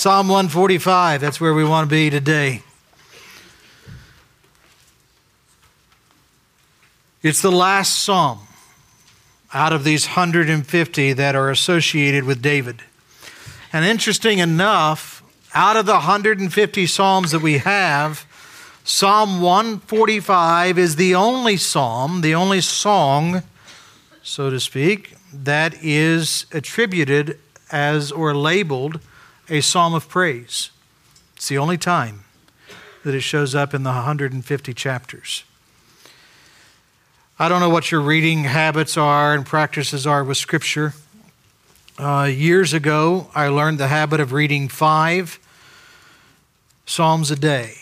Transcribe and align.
Psalm 0.00 0.28
145, 0.28 1.20
that's 1.20 1.42
where 1.42 1.52
we 1.52 1.62
want 1.62 1.86
to 1.86 1.94
be 1.94 2.08
today. 2.08 2.62
It's 7.22 7.42
the 7.42 7.52
last 7.52 7.98
psalm 7.98 8.38
out 9.52 9.74
of 9.74 9.84
these 9.84 10.06
150 10.06 11.12
that 11.12 11.34
are 11.34 11.50
associated 11.50 12.24
with 12.24 12.40
David. 12.40 12.80
And 13.74 13.84
interesting 13.84 14.38
enough, 14.38 15.22
out 15.52 15.76
of 15.76 15.84
the 15.84 15.92
150 15.92 16.86
psalms 16.86 17.32
that 17.32 17.42
we 17.42 17.58
have, 17.58 18.24
Psalm 18.84 19.42
145 19.42 20.78
is 20.78 20.96
the 20.96 21.14
only 21.14 21.58
psalm, 21.58 22.22
the 22.22 22.34
only 22.34 22.62
song, 22.62 23.42
so 24.22 24.48
to 24.48 24.60
speak, 24.60 25.14
that 25.30 25.74
is 25.82 26.46
attributed 26.52 27.38
as 27.70 28.10
or 28.10 28.34
labeled 28.34 28.98
a 29.50 29.60
psalm 29.60 29.92
of 29.94 30.08
praise. 30.08 30.70
It's 31.34 31.48
the 31.48 31.58
only 31.58 31.76
time 31.76 32.24
that 33.04 33.14
it 33.14 33.20
shows 33.20 33.54
up 33.54 33.74
in 33.74 33.82
the 33.82 33.90
150 33.90 34.74
chapters. 34.74 35.44
I 37.38 37.48
don't 37.48 37.60
know 37.60 37.70
what 37.70 37.90
your 37.90 38.00
reading 38.00 38.44
habits 38.44 38.96
are 38.96 39.34
and 39.34 39.44
practices 39.44 40.06
are 40.06 40.22
with 40.22 40.36
Scripture. 40.36 40.94
Uh, 41.98 42.30
years 42.32 42.72
ago, 42.72 43.30
I 43.34 43.48
learned 43.48 43.78
the 43.78 43.88
habit 43.88 44.20
of 44.20 44.32
reading 44.32 44.68
five 44.68 45.38
Psalms 46.86 47.30
a 47.30 47.36
day, 47.36 47.74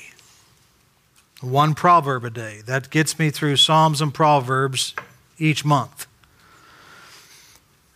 one 1.41 1.74
proverb 1.74 2.24
a 2.24 2.30
day. 2.30 2.60
That 2.66 2.91
gets 2.91 3.19
me 3.19 3.30
through 3.30 3.56
Psalms 3.56 4.02
and 4.02 4.12
Proverbs 4.12 4.94
each 5.38 5.64
month. 5.64 6.06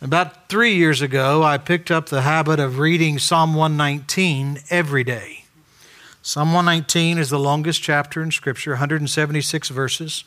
About 0.03 0.49
three 0.49 0.75
years 0.75 1.01
ago, 1.01 1.43
I 1.43 1.57
picked 1.57 1.89
up 1.89 2.07
the 2.07 2.23
habit 2.23 2.59
of 2.59 2.77
reading 2.77 3.17
Psalm 3.17 3.53
119 3.53 4.59
every 4.69 5.05
day. 5.05 5.45
Psalm 6.21 6.51
119 6.51 7.17
is 7.17 7.29
the 7.29 7.39
longest 7.39 7.81
chapter 7.81 8.21
in 8.21 8.29
Scripture, 8.29 8.71
176 8.71 9.69
verses. 9.69 10.25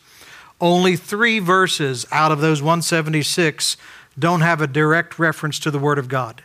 Only 0.62 0.96
three 0.96 1.40
verses 1.40 2.06
out 2.10 2.32
of 2.32 2.40
those 2.40 2.62
176 2.62 3.76
don't 4.18 4.40
have 4.40 4.62
a 4.62 4.66
direct 4.66 5.18
reference 5.18 5.58
to 5.58 5.70
the 5.70 5.78
Word 5.78 5.98
of 5.98 6.08
God. 6.08 6.42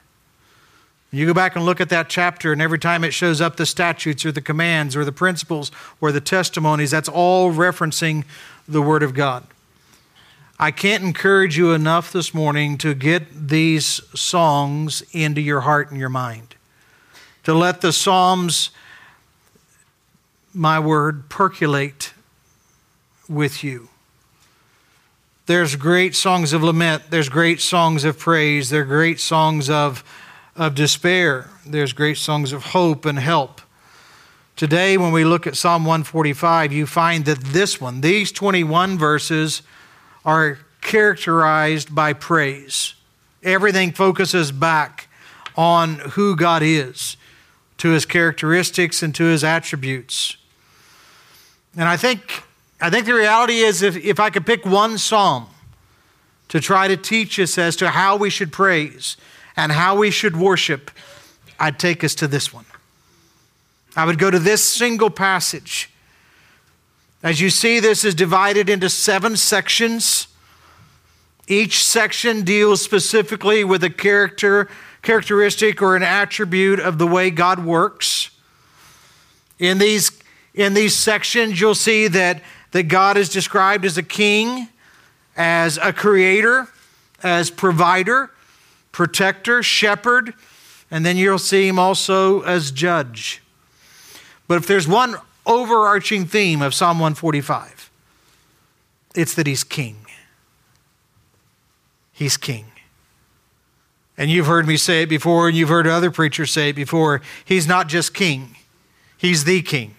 You 1.10 1.26
go 1.26 1.34
back 1.34 1.56
and 1.56 1.64
look 1.64 1.80
at 1.80 1.88
that 1.88 2.10
chapter, 2.10 2.52
and 2.52 2.62
every 2.62 2.80
time 2.80 3.06
it 3.06 3.14
shows 3.14 3.40
up 3.40 3.56
the 3.56 3.66
statutes 3.66 4.26
or 4.26 4.34
the 4.34 4.42
commands 4.42 4.94
or 4.94 5.06
the 5.06 5.14
principles 5.14 5.72
or 6.02 6.12
the 6.12 6.20
testimonies, 6.20 6.92
that's 6.92 7.08
all 7.08 7.54
referencing 7.54 8.26
the 8.68 8.82
Word 8.82 9.04
of 9.04 9.14
God. 9.14 9.48
I 10.64 10.70
can't 10.70 11.04
encourage 11.04 11.58
you 11.58 11.72
enough 11.72 12.12
this 12.12 12.36
morning 12.36 12.78
to 12.78 12.94
get 12.94 13.48
these 13.48 14.00
songs 14.14 15.02
into 15.12 15.42
your 15.42 15.62
heart 15.62 15.90
and 15.90 16.00
your 16.00 16.08
mind, 16.08 16.54
to 17.46 17.56
let 17.56 17.82
the 17.82 17.92
Psalms, 17.92 18.70
my 20.54 20.80
word, 20.80 21.30
percolate 21.30 22.14
with 23.28 23.64
you. 23.64 23.90
There's 25.48 25.76
great 25.76 26.14
songs 26.14 26.54
of 26.54 26.62
lament. 26.62 27.06
There's 27.10 27.28
great 27.28 27.60
songs 27.60 28.04
of 28.04 28.20
praise. 28.20 28.70
There 28.70 28.84
are 28.84 28.86
great 28.86 29.20
songs 29.20 29.68
of, 29.68 30.04
of 30.56 30.76
despair. 30.76 31.50
There's 31.66 31.92
great 31.92 32.18
songs 32.18 32.54
of 32.54 32.66
hope 32.66 33.06
and 33.06 33.18
help. 33.18 33.62
Today, 34.56 34.96
when 34.96 35.12
we 35.12 35.26
look 35.26 35.48
at 35.48 35.58
Psalm 35.58 35.86
145, 35.86 36.72
you 36.72 36.86
find 36.86 37.26
that 37.26 37.40
this 37.40 37.82
one, 37.82 38.02
these 38.02 38.32
21 38.32 39.00
verses, 39.00 39.64
are 40.26 40.60
characterized 40.82 41.94
by 41.94 42.14
praise. 42.14 42.96
Everything 43.44 43.92
focuses 43.92 44.52
back 44.52 45.08
on 45.56 46.00
who 46.00 46.36
God 46.36 46.62
is, 46.64 47.18
to 47.78 47.90
his 47.90 48.06
characteristics 48.06 49.02
and 49.02 49.14
to 49.16 49.24
his 49.24 49.44
attributes. 49.44 50.38
And 51.76 51.86
I 51.86 51.98
think 51.98 52.44
I 52.82 52.90
think 52.90 53.06
the 53.06 53.14
reality 53.14 53.60
is 53.60 53.84
if, 53.84 53.96
if 53.96 54.20
I 54.20 54.32
could 54.32 54.46
pick 54.46 54.66
one 54.66 54.98
psalm 54.98 55.46
to 56.48 56.60
try 56.60 56.88
to 56.88 56.98
teach 56.98 57.40
us 57.40 57.58
as 57.58 57.76
to 57.76 57.92
how 57.92 58.18
we 58.18 58.32
should 58.32 58.52
praise 58.52 59.18
and 59.56 59.72
how 59.72 59.96
we 59.96 60.10
should 60.10 60.36
worship, 60.36 60.90
I'd 61.60 61.78
take 61.78 62.04
us 62.04 62.16
to 62.16 62.28
this 62.28 62.52
one. 62.52 62.66
I 63.96 64.06
would 64.06 64.18
go 64.18 64.32
to 64.32 64.40
this 64.40 64.64
single 64.64 65.12
passage. 65.12 65.91
As 67.24 67.40
you 67.40 67.50
see, 67.50 67.80
this 67.80 68.04
is 68.04 68.16
divided 68.16 68.70
into 68.70 68.90
seven 68.90 69.38
sections. 69.38 70.28
Each 71.48 71.84
section 71.84 72.44
deals 72.44 72.82
specifically 72.82 73.64
with 73.64 73.84
a 73.84 73.90
character, 73.90 74.70
characteristic 75.02 75.82
or 75.82 75.96
an 75.96 76.04
attribute 76.04 76.80
of 76.80 76.98
the 76.98 77.08
way 77.08 77.30
God 77.30 77.64
works. 77.64 78.32
In 79.60 79.78
these, 79.78 80.12
in 80.54 80.74
these 80.74 80.96
sections, 80.96 81.62
you'll 81.62 81.76
see 81.76 82.08
that 82.08 82.42
that 82.72 82.84
God 82.84 83.18
is 83.18 83.30
described 83.30 83.86
as 83.86 83.98
a 83.98 84.04
king, 84.04 84.70
as 85.36 85.78
a 85.78 85.94
creator, 85.94 86.68
as 87.22 87.52
provider, 87.52 88.32
protector, 88.92 89.62
shepherd, 89.62 90.34
and 90.90 91.06
then 91.06 91.18
you'll 91.18 91.38
see 91.38 91.68
him 91.68 91.78
also 91.78 92.42
as 92.42 92.72
judge. 92.72 93.42
But 94.48 94.58
if 94.58 94.68
there's 94.68 94.88
one 94.88 95.16
overarching 95.46 96.26
theme 96.26 96.62
of 96.62 96.74
Psalm 96.74 96.98
145, 96.98 97.90
it's 99.16 99.34
that 99.34 99.48
he's 99.48 99.64
king. 99.64 100.06
He's 102.12 102.38
king. 102.38 102.66
And 104.18 104.30
you've 104.30 104.46
heard 104.46 104.68
me 104.68 104.78
say 104.78 105.04
it 105.04 105.10
before, 105.10 105.48
and 105.48 105.58
you've 105.58 105.70
heard 105.70 105.88
other 105.88 106.12
preachers 106.12 106.52
say 106.52 106.70
it 106.70 106.76
before. 106.76 107.22
He's 107.44 107.68
not 107.68 107.88
just 107.88 108.14
king, 108.14 108.56
he's 109.18 109.44
the 109.44 109.62
king 109.62 109.96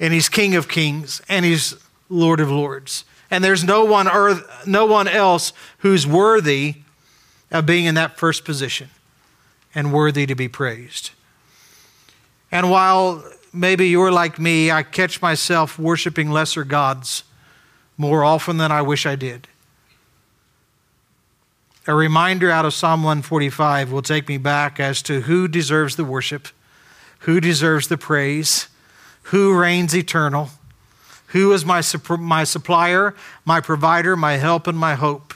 and 0.00 0.12
he's 0.12 0.28
King 0.28 0.54
of 0.54 0.68
Kings, 0.68 1.22
and 1.28 1.44
he's 1.44 1.74
Lord 2.08 2.40
of 2.40 2.50
Lords. 2.50 3.04
And 3.30 3.42
there's 3.42 3.64
no 3.64 3.84
one, 3.84 4.08
earth, 4.08 4.66
no 4.66 4.86
one 4.86 5.08
else 5.08 5.52
who's 5.78 6.06
worthy 6.06 6.76
of 7.50 7.66
being 7.66 7.84
in 7.84 7.94
that 7.94 8.18
first 8.18 8.44
position 8.44 8.90
and 9.74 9.92
worthy 9.92 10.26
to 10.26 10.34
be 10.34 10.48
praised. 10.48 11.10
And 12.50 12.70
while 12.70 13.24
maybe 13.54 13.88
you're 13.88 14.12
like 14.12 14.38
me, 14.38 14.70
I 14.70 14.82
catch 14.82 15.22
myself 15.22 15.78
worshiping 15.78 16.30
lesser 16.30 16.64
gods 16.64 17.24
more 17.96 18.24
often 18.24 18.56
than 18.56 18.72
I 18.72 18.82
wish 18.82 19.06
I 19.06 19.16
did. 19.16 19.48
A 21.86 21.94
reminder 21.94 22.50
out 22.50 22.64
of 22.64 22.74
Psalm 22.74 23.02
145 23.02 23.92
will 23.92 24.02
take 24.02 24.26
me 24.26 24.38
back 24.38 24.80
as 24.80 25.02
to 25.02 25.22
who 25.22 25.46
deserves 25.46 25.96
the 25.96 26.04
worship, 26.04 26.48
who 27.20 27.40
deserves 27.40 27.88
the 27.88 27.98
praise, 27.98 28.68
who 29.24 29.56
reigns 29.56 29.94
eternal, 29.94 30.50
who 31.28 31.52
is 31.52 31.64
my, 31.64 31.82
my 32.18 32.44
supplier, 32.44 33.14
my 33.44 33.60
provider, 33.60 34.16
my 34.16 34.34
help, 34.36 34.66
and 34.66 34.78
my 34.78 34.94
hope, 34.94 35.34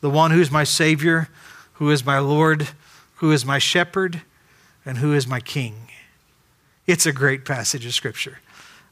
the 0.00 0.10
one 0.10 0.30
who 0.30 0.40
is 0.40 0.50
my 0.50 0.64
Savior, 0.64 1.28
who 1.74 1.90
is 1.90 2.04
my 2.04 2.18
Lord, 2.18 2.68
who 3.16 3.32
is 3.32 3.44
my 3.44 3.58
shepherd, 3.58 4.22
and 4.84 4.98
who 4.98 5.12
is 5.12 5.26
my 5.26 5.40
King. 5.40 5.74
It's 6.86 7.06
a 7.06 7.12
great 7.12 7.44
passage 7.44 7.86
of 7.86 7.94
Scripture. 7.94 8.40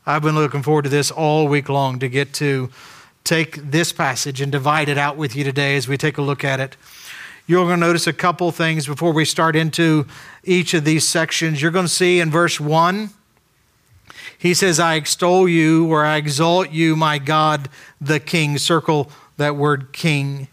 I've 0.07 0.23
been 0.23 0.35
looking 0.35 0.63
forward 0.63 0.83
to 0.83 0.89
this 0.89 1.11
all 1.11 1.47
week 1.47 1.69
long 1.69 1.99
to 1.99 2.09
get 2.09 2.33
to 2.35 2.71
take 3.23 3.57
this 3.57 3.93
passage 3.93 4.41
and 4.41 4.51
divide 4.51 4.89
it 4.89 4.99
out 4.99 5.17
with 5.17 5.37
you 5.37 5.45
today 5.45 5.77
as 5.77 5.87
we 5.87 5.97
take 5.97 6.19
a 6.19 6.23
look 6.23 6.43
at 6.43 6.59
it. 6.59 6.77
You're 7.47 7.67
going 7.67 7.81
to 7.81 7.87
notice 7.87 8.07
a 8.07 8.13
couple 8.13 8.51
things 8.51 8.87
before 8.87 9.13
we 9.13 9.25
start 9.25 9.55
into 9.55 10.07
each 10.43 10.75
of 10.75 10.85
these 10.85 11.07
sections. 11.07 11.61
You're 11.61 11.71
going 11.71 11.87
to 11.87 11.93
see 11.93 12.21
in 12.21 12.31
verse 12.31 12.59
1 12.59 13.11
he 14.43 14.55
says, 14.55 14.81
I 14.81 14.97
extol 14.97 15.49
you 15.49 15.87
or 15.87 16.05
I 16.05 16.17
exalt 16.17 16.73
you, 16.73 16.97
my 16.97 17.19
God, 17.19 17.69
the 18.01 18.19
King. 18.19 18.59
Circle 18.59 19.09
that 19.37 19.55
word 19.55 19.93
King. 19.93 20.49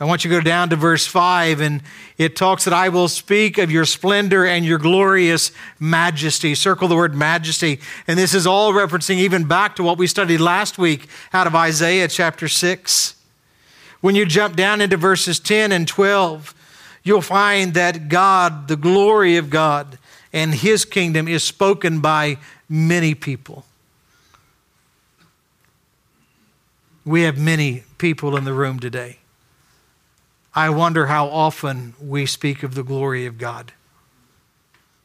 I 0.00 0.06
want 0.06 0.24
you 0.24 0.30
to 0.30 0.36
go 0.36 0.40
down 0.42 0.70
to 0.70 0.76
verse 0.76 1.06
5, 1.06 1.60
and 1.60 1.82
it 2.16 2.34
talks 2.34 2.64
that 2.64 2.72
I 2.72 2.88
will 2.88 3.06
speak 3.06 3.58
of 3.58 3.70
your 3.70 3.84
splendor 3.84 4.46
and 4.46 4.64
your 4.64 4.78
glorious 4.78 5.52
majesty. 5.78 6.54
Circle 6.54 6.88
the 6.88 6.96
word 6.96 7.14
majesty. 7.14 7.80
And 8.08 8.18
this 8.18 8.32
is 8.32 8.46
all 8.46 8.72
referencing 8.72 9.16
even 9.16 9.44
back 9.44 9.76
to 9.76 9.82
what 9.82 9.98
we 9.98 10.06
studied 10.06 10.40
last 10.40 10.78
week 10.78 11.06
out 11.34 11.46
of 11.46 11.54
Isaiah 11.54 12.08
chapter 12.08 12.48
6. 12.48 13.14
When 14.00 14.14
you 14.14 14.24
jump 14.24 14.56
down 14.56 14.80
into 14.80 14.96
verses 14.96 15.38
10 15.38 15.70
and 15.70 15.86
12, 15.86 16.54
you'll 17.02 17.20
find 17.20 17.74
that 17.74 18.08
God, 18.08 18.68
the 18.68 18.76
glory 18.76 19.36
of 19.36 19.50
God, 19.50 19.98
and 20.32 20.54
his 20.54 20.86
kingdom 20.86 21.28
is 21.28 21.44
spoken 21.44 22.00
by 22.00 22.38
many 22.70 23.14
people. 23.14 23.66
We 27.04 27.22
have 27.22 27.36
many 27.36 27.84
people 27.98 28.34
in 28.38 28.44
the 28.44 28.54
room 28.54 28.80
today. 28.80 29.19
I 30.54 30.70
wonder 30.70 31.06
how 31.06 31.28
often 31.28 31.94
we 32.00 32.26
speak 32.26 32.62
of 32.62 32.74
the 32.74 32.82
glory 32.82 33.26
of 33.26 33.38
God. 33.38 33.72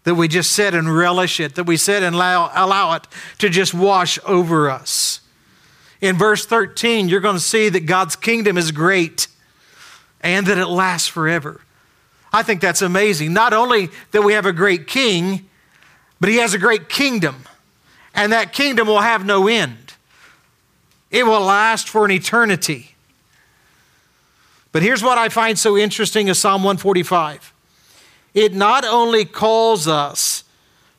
That 0.04 0.16
we 0.16 0.28
just 0.28 0.52
sit 0.52 0.74
and 0.74 0.96
relish 0.96 1.40
it, 1.40 1.56
that 1.56 1.66
we 1.66 1.78
sit 1.78 2.04
and 2.04 2.16
allow, 2.16 2.52
allow 2.54 2.94
it 2.96 3.08
to 3.40 3.50
just 3.50 3.74
wash 3.74 4.20
over 4.26 4.70
us. 4.70 5.22
In 6.02 6.18
verse 6.18 6.46
13, 6.46 7.10
you're 7.10 7.22
going 7.22 7.36
to 7.36 7.42
see 7.42 7.70
that 7.70 7.82
God's 7.82 8.16
kingdom 8.16 8.58
is 8.58 8.72
great 8.72 9.28
and 10.22 10.46
that 10.48 10.58
it 10.58 10.68
lasts 10.68 11.08
forever. 11.08 11.62
I 12.34 12.44
think 12.44 12.62
that's 12.62 12.82
amazing. 12.82 13.34
Not 13.34 13.54
only 13.54 13.90
that 14.12 14.24
we 14.24 14.34
have 14.34 14.46
a 14.46 14.54
great 14.54 14.88
king, 14.88 15.48
but 16.20 16.30
he 16.30 16.38
has 16.38 16.54
a 16.54 16.60
great 16.60 16.90
kingdom, 16.90 17.46
and 18.14 18.34
that 18.34 18.52
kingdom 18.52 18.88
will 18.88 19.02
have 19.02 19.26
no 19.26 19.48
end. 19.48 19.94
It 21.12 21.26
will 21.26 21.42
last 21.42 21.88
for 21.88 22.04
an 22.04 22.12
eternity. 22.12 22.95
But 24.76 24.84
here's 24.84 25.02
what 25.02 25.18
I 25.18 25.30
find 25.30 25.58
so 25.58 25.78
interesting 25.78 26.28
is 26.28 26.38
Psalm 26.38 26.62
145. 26.62 27.54
It 28.34 28.54
not 28.54 28.84
only 28.84 29.24
calls 29.24 29.88
us 29.88 30.44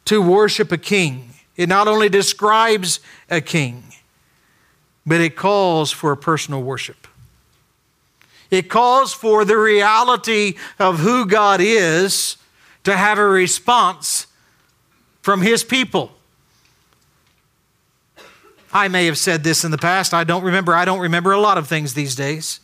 to 0.06 0.23
worship 0.23 0.73
a 0.73 0.78
king, 0.78 1.34
it 1.56 1.69
not 1.69 1.87
only 1.87 2.08
describes 2.08 3.00
a 3.28 3.43
king, 3.43 3.84
but 5.05 5.20
it 5.20 5.37
calls 5.37 5.93
for 5.93 6.17
personal 6.17 6.62
worship. 6.62 7.06
It 8.50 8.70
calls 8.70 9.12
for 9.12 9.44
the 9.44 9.58
reality 9.58 10.55
of 10.78 11.00
who 11.00 11.26
God 11.26 11.61
is 11.61 12.38
to 12.84 12.96
have 12.96 13.19
a 13.19 13.28
response 13.28 14.26
from 15.20 15.43
His 15.43 15.62
people. 15.62 16.12
I 18.73 18.88
may 18.88 19.05
have 19.05 19.19
said 19.19 19.44
this 19.44 19.64
in 19.64 19.70
the 19.70 19.76
past. 19.76 20.14
I 20.14 20.25
don't 20.25 20.44
remember. 20.44 20.73
I 20.73 20.87
don't 20.87 21.00
remember 21.00 21.32
a 21.32 21.38
lot 21.38 21.58
of 21.58 21.69
things 21.69 21.93
these 21.93 22.14
days. 22.14 22.61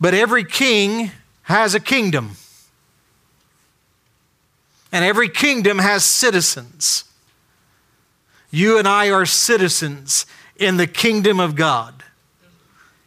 But 0.00 0.14
every 0.14 0.44
king 0.44 1.10
has 1.42 1.74
a 1.74 1.80
kingdom, 1.80 2.36
and 4.92 5.04
every 5.04 5.28
kingdom 5.28 5.78
has 5.78 6.04
citizens. 6.04 7.04
You 8.50 8.78
and 8.78 8.86
I 8.86 9.10
are 9.10 9.26
citizens 9.26 10.26
in 10.56 10.76
the 10.76 10.86
kingdom 10.86 11.40
of 11.40 11.56
God. 11.56 12.02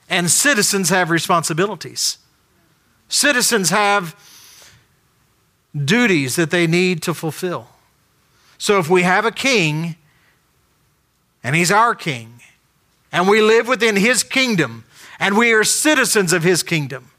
And 0.10 0.30
citizens 0.30 0.90
have 0.90 1.10
responsibilities. 1.10 2.18
Citizens 3.08 3.70
have 3.70 4.16
duties 5.76 6.36
that 6.36 6.52
they 6.52 6.68
need 6.68 7.02
to 7.04 7.14
fulfill. 7.14 7.68
So 8.58 8.80
if 8.80 8.90
we 8.90 9.04
have 9.04 9.26
a 9.26 9.32
king, 9.32 9.96
and 11.44 11.56
he's 11.56 11.72
our 11.72 11.96
king, 11.96 12.42
and 13.12 13.28
we 13.28 13.42
live 13.42 13.68
within 13.68 13.96
his 13.96 14.24
kingdom, 14.24 14.84
and 15.20 15.38
we 15.38 15.54
are 15.54 15.64
citizens 15.64 16.34
of 16.34 16.44
his 16.44 16.64
kingdom, 16.64 17.12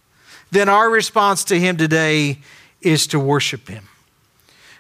then 0.51 0.69
our 0.69 0.91
response 0.91 1.45
to 1.45 1.59
him 1.59 1.77
today 1.77 2.39
is 2.81 3.07
to 3.09 3.19
worship 3.19 3.69
him. 3.69 3.89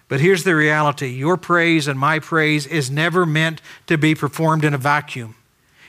But 0.09 0.21
here's 0.21 0.43
the 0.43 0.57
reality 0.57 1.09
your 1.09 1.37
praise 1.37 1.87
and 1.87 1.99
my 1.99 2.19
praise 2.19 2.67
is 2.67 2.91
never 2.91 3.25
meant 3.25 3.63
to 3.87 3.97
be 3.97 4.15
performed 4.15 4.65
in 4.65 4.75
a 4.75 4.79
vacuum. 4.79 5.37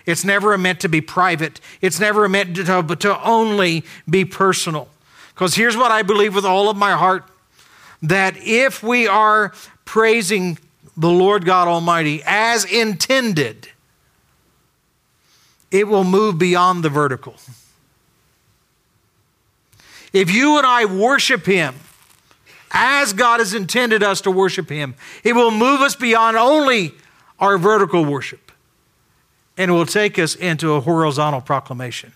It's 0.06 0.24
never 0.24 0.58
meant 0.58 0.80
to 0.82 0.90
be 0.90 1.02
private. 1.02 1.60
It's 1.82 2.00
never 2.00 2.30
meant 2.30 2.56
to, 2.58 2.96
to 2.96 3.24
only 3.24 3.84
be 4.10 4.26
personal. 4.26 4.90
Because 5.34 5.56
here's 5.56 5.78
what 5.78 5.92
I 5.92 6.04
believe 6.04 6.36
with 6.36 6.46
all 6.46 6.70
of 6.70 6.78
my 6.78 6.92
heart 6.92 7.24
that 8.04 8.36
if 8.38 8.84
we 8.84 9.08
are 9.08 9.54
praising 9.86 10.58
the 10.98 11.10
Lord 11.10 11.46
God 11.46 11.68
Almighty 11.68 12.22
as 12.26 12.66
intended, 12.66 13.70
it 15.72 15.88
will 15.88 16.04
move 16.04 16.38
beyond 16.38 16.84
the 16.84 16.90
vertical. 16.90 17.36
If 20.14 20.30
you 20.32 20.58
and 20.58 20.68
I 20.68 20.86
worship 20.86 21.46
Him 21.46 21.76
as 22.72 23.14
God 23.14 23.40
has 23.40 23.54
intended 23.54 24.04
us 24.04 24.22
to 24.22 24.32
worship 24.32 24.70
Him, 24.70 24.96
it 25.24 25.34
will 25.34 25.52
move 25.52 25.82
us 25.82 25.96
beyond 25.96 26.38
only 26.38 26.94
our 27.40 27.58
vertical 27.58 28.06
worship 28.06 28.52
and 29.58 29.70
it 29.70 29.74
will 29.74 29.86
take 29.86 30.18
us 30.18 30.36
into 30.36 30.74
a 30.74 30.82
horizontal 30.82 31.42
proclamation. 31.42 32.14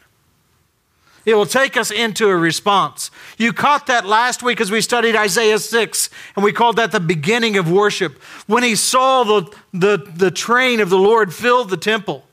It 1.26 1.36
will 1.36 1.46
take 1.46 1.76
us 1.76 1.92
into 1.92 2.28
a 2.28 2.36
response. 2.36 3.10
You 3.38 3.52
caught 3.52 3.88
that 3.88 4.06
last 4.06 4.44
week 4.44 4.62
as 4.62 4.72
we 4.72 4.82
studied 4.82 5.16
Isaiah 5.16 5.60
6, 5.60 6.10
and 6.36 6.44
we 6.44 6.52
called 6.52 6.78
that 6.78 6.92
the 6.92 7.00
beginning 7.00 7.58
of 7.58 7.70
worship. 7.70 8.22
When 8.46 8.64
he 8.64 8.76
saw 8.76 9.24
the, 9.24 9.56
the, 9.74 9.98
the 9.98 10.32
train 10.32 10.80
of 10.80 10.90
the 10.90 10.98
Lord 11.00 11.34
fill 11.34 11.66
the 11.66 11.78
temple, 11.78 12.26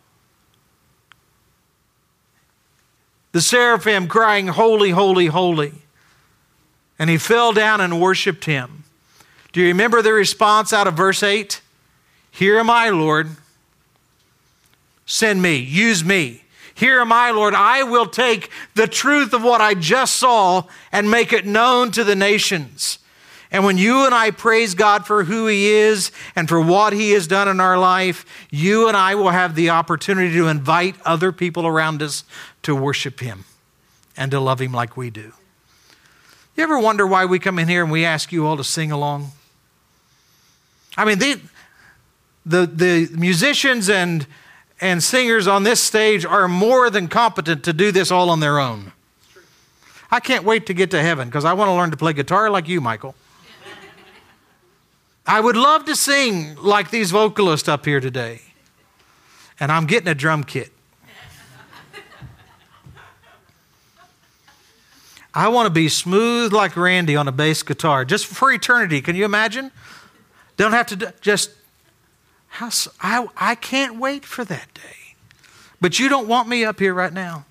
the 3.32 3.40
seraphim 3.40 4.06
crying, 4.08 4.48
Holy, 4.48 4.90
holy, 4.90 5.26
holy. 5.26 5.72
And 6.98 7.10
he 7.10 7.18
fell 7.18 7.52
down 7.52 7.80
and 7.80 8.00
worshiped 8.00 8.44
him. 8.44 8.84
Do 9.52 9.60
you 9.60 9.68
remember 9.68 10.02
the 10.02 10.12
response 10.12 10.72
out 10.72 10.86
of 10.86 10.94
verse 10.94 11.22
8? 11.22 11.60
Here 12.30 12.58
am 12.58 12.70
I, 12.70 12.90
Lord. 12.90 13.28
Send 15.04 15.42
me, 15.42 15.56
use 15.56 16.04
me. 16.04 16.44
Here 16.74 17.00
am 17.00 17.12
I, 17.12 17.32
Lord. 17.32 17.54
I 17.54 17.82
will 17.82 18.06
take 18.06 18.50
the 18.74 18.86
truth 18.86 19.34
of 19.34 19.42
what 19.42 19.60
I 19.60 19.74
just 19.74 20.14
saw 20.16 20.64
and 20.90 21.10
make 21.10 21.32
it 21.32 21.44
known 21.44 21.90
to 21.92 22.04
the 22.04 22.16
nations. 22.16 22.98
And 23.52 23.66
when 23.66 23.76
you 23.76 24.06
and 24.06 24.14
I 24.14 24.30
praise 24.30 24.74
God 24.74 25.06
for 25.06 25.24
who 25.24 25.46
He 25.46 25.68
is 25.68 26.10
and 26.34 26.48
for 26.48 26.58
what 26.58 26.94
He 26.94 27.10
has 27.10 27.26
done 27.26 27.48
in 27.48 27.60
our 27.60 27.78
life, 27.78 28.24
you 28.50 28.88
and 28.88 28.96
I 28.96 29.14
will 29.14 29.28
have 29.28 29.54
the 29.54 29.68
opportunity 29.68 30.34
to 30.36 30.48
invite 30.48 30.96
other 31.04 31.32
people 31.32 31.66
around 31.66 32.02
us 32.02 32.24
to 32.62 32.74
worship 32.74 33.20
Him 33.20 33.44
and 34.16 34.30
to 34.30 34.40
love 34.40 34.60
Him 34.60 34.72
like 34.72 34.96
we 34.96 35.10
do. 35.10 35.32
You 36.56 36.64
ever 36.64 36.78
wonder 36.78 37.06
why 37.06 37.26
we 37.26 37.38
come 37.38 37.58
in 37.58 37.68
here 37.68 37.82
and 37.82 37.92
we 37.92 38.06
ask 38.06 38.32
you 38.32 38.46
all 38.46 38.56
to 38.56 38.64
sing 38.64 38.90
along? 38.90 39.32
I 40.96 41.04
mean, 41.04 41.18
the, 41.18 41.40
the, 42.46 42.66
the 42.66 43.08
musicians 43.16 43.90
and, 43.90 44.26
and 44.80 45.02
singers 45.02 45.46
on 45.46 45.62
this 45.62 45.80
stage 45.80 46.24
are 46.24 46.48
more 46.48 46.88
than 46.88 47.06
competent 47.06 47.64
to 47.64 47.74
do 47.74 47.92
this 47.92 48.10
all 48.10 48.30
on 48.30 48.40
their 48.40 48.58
own. 48.58 48.92
I 50.10 50.20
can't 50.20 50.44
wait 50.44 50.66
to 50.66 50.74
get 50.74 50.90
to 50.92 51.02
heaven 51.02 51.28
because 51.28 51.44
I 51.44 51.52
want 51.52 51.68
to 51.68 51.72
learn 51.72 51.90
to 51.90 51.96
play 51.98 52.14
guitar 52.14 52.50
like 52.50 52.66
you, 52.66 52.80
Michael. 52.80 53.14
I 55.26 55.40
would 55.40 55.56
love 55.56 55.84
to 55.84 55.94
sing 55.94 56.56
like 56.56 56.90
these 56.90 57.10
vocalists 57.10 57.68
up 57.68 57.84
here 57.84 58.00
today. 58.00 58.42
And 59.60 59.70
I'm 59.70 59.86
getting 59.86 60.08
a 60.08 60.14
drum 60.14 60.44
kit. 60.44 60.72
I 65.34 65.48
want 65.48 65.66
to 65.66 65.70
be 65.70 65.88
smooth 65.88 66.52
like 66.52 66.76
Randy 66.76 67.16
on 67.16 67.26
a 67.26 67.32
bass 67.32 67.62
guitar, 67.62 68.04
just 68.04 68.26
for 68.26 68.52
eternity. 68.52 69.00
Can 69.00 69.16
you 69.16 69.24
imagine? 69.24 69.70
Don't 70.56 70.72
have 70.72 70.86
to 70.88 70.96
do, 70.96 71.06
just. 71.20 71.50
How, 72.48 72.68
I, 73.00 73.26
I 73.36 73.54
can't 73.54 73.98
wait 73.98 74.26
for 74.26 74.44
that 74.44 74.74
day. 74.74 75.14
But 75.80 75.98
you 75.98 76.10
don't 76.10 76.28
want 76.28 76.48
me 76.48 76.66
up 76.66 76.78
here 76.80 76.92
right 76.92 77.12
now. 77.12 77.46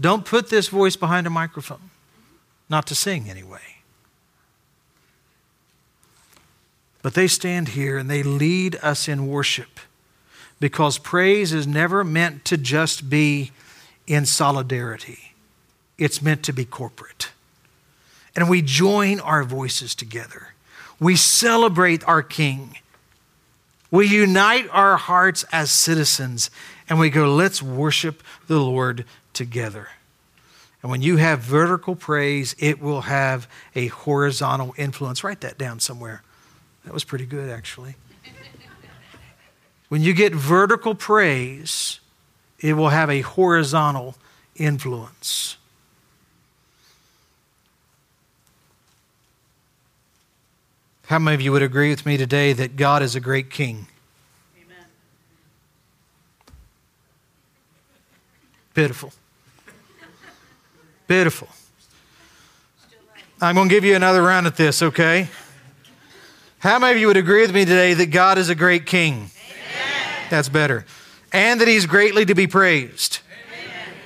Don't 0.00 0.24
put 0.24 0.50
this 0.50 0.68
voice 0.68 0.94
behind 0.94 1.26
a 1.26 1.30
microphone. 1.30 1.90
Not 2.68 2.86
to 2.86 2.94
sing, 2.94 3.28
anyway. 3.28 3.73
But 7.04 7.12
they 7.12 7.28
stand 7.28 7.68
here 7.68 7.98
and 7.98 8.08
they 8.08 8.22
lead 8.22 8.76
us 8.76 9.08
in 9.08 9.26
worship 9.26 9.78
because 10.58 10.96
praise 10.96 11.52
is 11.52 11.66
never 11.66 12.02
meant 12.02 12.46
to 12.46 12.56
just 12.56 13.10
be 13.10 13.50
in 14.06 14.24
solidarity, 14.24 15.34
it's 15.98 16.22
meant 16.22 16.42
to 16.44 16.52
be 16.54 16.64
corporate. 16.64 17.28
And 18.34 18.48
we 18.48 18.62
join 18.62 19.20
our 19.20 19.44
voices 19.44 19.94
together. 19.94 20.54
We 20.98 21.14
celebrate 21.14 22.02
our 22.08 22.22
King. 22.22 22.78
We 23.90 24.08
unite 24.08 24.70
our 24.70 24.96
hearts 24.96 25.44
as 25.52 25.70
citizens 25.70 26.50
and 26.88 26.98
we 26.98 27.10
go, 27.10 27.34
let's 27.34 27.62
worship 27.62 28.22
the 28.46 28.60
Lord 28.60 29.04
together. 29.34 29.88
And 30.82 30.90
when 30.90 31.02
you 31.02 31.18
have 31.18 31.40
vertical 31.40 31.96
praise, 31.96 32.56
it 32.58 32.80
will 32.80 33.02
have 33.02 33.46
a 33.74 33.88
horizontal 33.88 34.74
influence. 34.78 35.22
Write 35.22 35.42
that 35.42 35.58
down 35.58 35.80
somewhere. 35.80 36.22
That 36.84 36.92
was 36.92 37.04
pretty 37.04 37.26
good, 37.26 37.50
actually. 37.50 37.96
when 39.88 40.02
you 40.02 40.12
get 40.12 40.34
vertical 40.34 40.94
praise, 40.94 42.00
it 42.60 42.74
will 42.74 42.90
have 42.90 43.10
a 43.10 43.20
horizontal 43.22 44.16
influence. 44.56 45.56
How 51.06 51.18
many 51.18 51.34
of 51.34 51.40
you 51.40 51.52
would 51.52 51.62
agree 51.62 51.90
with 51.90 52.06
me 52.06 52.16
today 52.16 52.52
that 52.54 52.76
God 52.76 53.02
is 53.02 53.14
a 53.14 53.20
great 53.20 53.50
king? 53.50 53.86
Amen. 54.56 54.86
Pitiful. 58.72 59.12
Pitiful. 61.06 61.48
I'm 63.40 63.54
going 63.54 63.68
to 63.68 63.74
give 63.74 63.84
you 63.84 63.94
another 63.94 64.22
round 64.22 64.46
at 64.46 64.56
this, 64.56 64.82
okay? 64.82 65.28
How 66.64 66.78
many 66.78 66.92
of 66.94 66.98
you 66.98 67.08
would 67.08 67.18
agree 67.18 67.42
with 67.42 67.52
me 67.52 67.66
today 67.66 67.92
that 67.92 68.06
God 68.06 68.38
is 68.38 68.48
a 68.48 68.54
great 68.54 68.86
king? 68.86 69.12
Amen. 69.16 70.28
That's 70.30 70.48
better. 70.48 70.86
And 71.30 71.60
that 71.60 71.68
he's 71.68 71.84
greatly 71.84 72.24
to 72.24 72.34
be 72.34 72.46
praised. 72.46 73.18
Amen. 73.52 73.96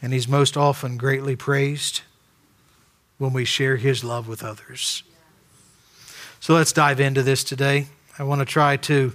And 0.00 0.12
he's 0.12 0.28
most 0.28 0.56
often 0.56 0.98
greatly 0.98 1.34
praised 1.34 2.02
when 3.18 3.32
we 3.32 3.44
share 3.44 3.76
his 3.76 4.04
love 4.04 4.28
with 4.28 4.44
others. 4.44 5.02
So 6.38 6.54
let's 6.54 6.72
dive 6.72 7.00
into 7.00 7.24
this 7.24 7.42
today. 7.42 7.88
I 8.20 8.22
want 8.22 8.38
to 8.38 8.44
try 8.44 8.76
to 8.76 9.14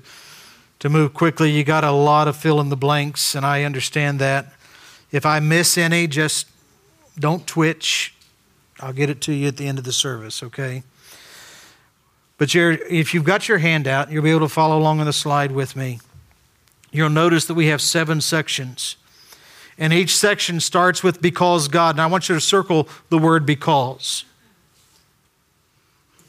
to 0.79 0.89
move 0.89 1.13
quickly. 1.13 1.49
You 1.49 1.63
got 1.63 1.85
a 1.85 1.91
lot 1.91 2.27
of 2.27 2.35
fill 2.35 2.59
in 2.59 2.67
the 2.67 2.75
blanks, 2.75 3.35
and 3.35 3.45
I 3.45 3.63
understand 3.63 4.19
that. 4.19 4.51
If 5.13 5.25
I 5.25 5.39
miss 5.39 5.77
any, 5.77 6.07
just 6.07 6.47
don't 7.17 7.47
twitch. 7.47 8.11
I'll 8.79 8.93
get 8.93 9.09
it 9.09 9.21
to 9.21 9.33
you 9.33 9.47
at 9.47 9.57
the 9.57 9.67
end 9.67 9.77
of 9.77 9.83
the 9.83 9.93
service, 9.93 10.43
okay? 10.43 10.83
But 12.37 12.53
if 12.53 13.13
you've 13.13 13.23
got 13.23 13.47
your 13.47 13.59
hand 13.59 13.87
out, 13.87 14.11
you'll 14.11 14.23
be 14.23 14.31
able 14.31 14.41
to 14.41 14.49
follow 14.49 14.77
along 14.77 14.99
on 14.99 15.05
the 15.05 15.13
slide 15.13 15.51
with 15.51 15.75
me. 15.75 15.99
You'll 16.91 17.09
notice 17.09 17.45
that 17.45 17.53
we 17.53 17.67
have 17.67 17.81
seven 17.81 18.19
sections. 18.21 18.97
And 19.77 19.93
each 19.93 20.15
section 20.15 20.59
starts 20.59 21.03
with 21.03 21.21
because 21.21 21.67
God. 21.67 21.95
And 21.95 22.01
I 22.01 22.07
want 22.07 22.29
you 22.29 22.35
to 22.35 22.41
circle 22.41 22.87
the 23.09 23.17
word 23.17 23.45
because. 23.45 24.25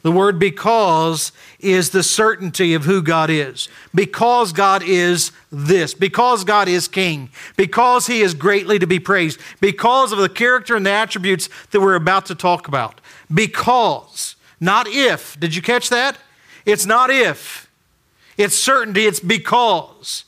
The 0.07 0.13
word 0.13 0.39
because 0.39 1.33
is 1.59 1.91
the 1.91 2.05
certainty 2.05 2.75
of 2.75 2.85
who 2.85 3.03
God 3.03 3.29
is. 3.29 3.69
Because 3.93 4.53
God 4.53 4.85
is 4.85 5.33
this. 5.51 5.95
Because 5.95 6.45
God 6.45 6.69
is 6.69 6.87
king. 6.87 7.29
Because 7.57 8.07
he 8.07 8.21
is 8.21 8.33
greatly 8.33 8.79
to 8.79 8.87
be 8.87 9.01
praised. 9.01 9.41
Because 9.61 10.13
of 10.13 10.19
the 10.19 10.29
character 10.29 10.77
and 10.77 10.87
the 10.87 10.93
attributes 10.93 11.49
that 11.73 11.81
we're 11.81 11.97
about 11.97 12.25
to 12.27 12.37
talk 12.37 12.69
about. 12.69 13.01
Because, 13.35 14.37
not 14.61 14.87
if. 14.87 15.41
Did 15.41 15.57
you 15.57 15.61
catch 15.61 15.89
that? 15.89 16.17
It's 16.65 16.87
not 16.87 17.11
if. 17.11 17.69
It's 18.39 18.55
certainty. 18.55 19.07
It's 19.07 19.19
because. 19.19 20.25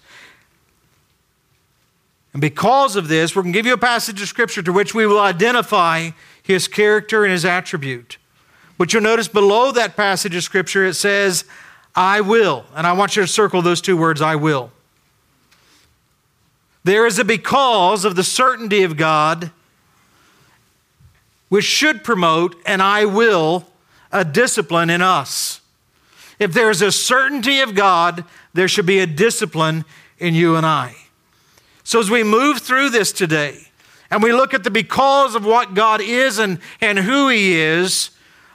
And 2.32 2.40
because 2.40 2.97
of 2.97 3.06
this, 3.06 3.37
we're 3.37 3.42
going 3.42 3.52
to 3.52 3.56
give 3.56 3.66
you 3.66 3.75
a 3.75 3.78
passage 3.78 4.20
of 4.20 4.26
scripture 4.26 4.61
to 4.61 4.73
which 4.73 4.92
we 4.92 5.06
will 5.06 5.20
identify 5.20 6.11
his 6.42 6.66
character 6.66 7.23
and 7.23 7.30
his 7.30 7.44
attribute. 7.44 8.17
But 8.78 8.92
you'll 8.92 9.02
notice 9.02 9.28
below 9.28 9.73
that 9.73 9.97
passage 9.97 10.35
of 10.37 10.44
Scripture 10.44 10.87
it 10.87 10.94
says, 10.94 11.44
I 11.94 12.20
will. 12.20 12.64
And 12.75 12.87
I 12.87 12.92
want 12.92 13.16
you 13.16 13.23
to 13.23 13.28
circle 13.28 13.61
those 13.61 13.80
two 13.80 13.97
words, 13.97 14.23
I 14.23 14.37
will. 14.37 14.70
There 16.85 17.06
is 17.06 17.18
a 17.18 17.25
because 17.25 18.04
of 18.04 18.16
the 18.16 18.25
certainty 18.25 18.85
of 18.85 18.97
God, 18.97 19.50
which 21.49 21.64
should 21.64 22.04
promote 22.04 22.56
an 22.64 22.80
I 22.80 23.04
will, 23.04 23.66
a 24.12 24.25
discipline 24.25 24.88
in 24.88 25.02
us. 25.02 25.61
If 26.38 26.52
there 26.52 26.70
is 26.70 26.80
a 26.80 26.92
certainty 26.92 27.61
of 27.61 27.75
God, 27.75 28.25
there 28.54 28.68
should 28.68 28.87
be 28.87 29.00
a 29.00 29.06
discipline 29.06 29.85
in 30.18 30.35
you 30.35 30.54
and 30.56 30.64
I. 30.64 30.94
So 31.82 31.99
as 31.99 32.11
we 32.11 32.23
move 32.23 32.58
through 32.58 32.90
this 32.90 33.12
today, 33.12 33.68
and 34.11 34.23
we 34.23 34.32
look 34.32 34.54
at 34.54 34.64
the 34.64 34.70
because 34.70 35.35
of 35.35 35.44
what 35.44 35.75
God 35.75 36.00
is 36.00 36.38
and, 36.38 36.61
and 36.80 36.99
who 36.99 37.28
He 37.28 37.56
is, 37.56 38.11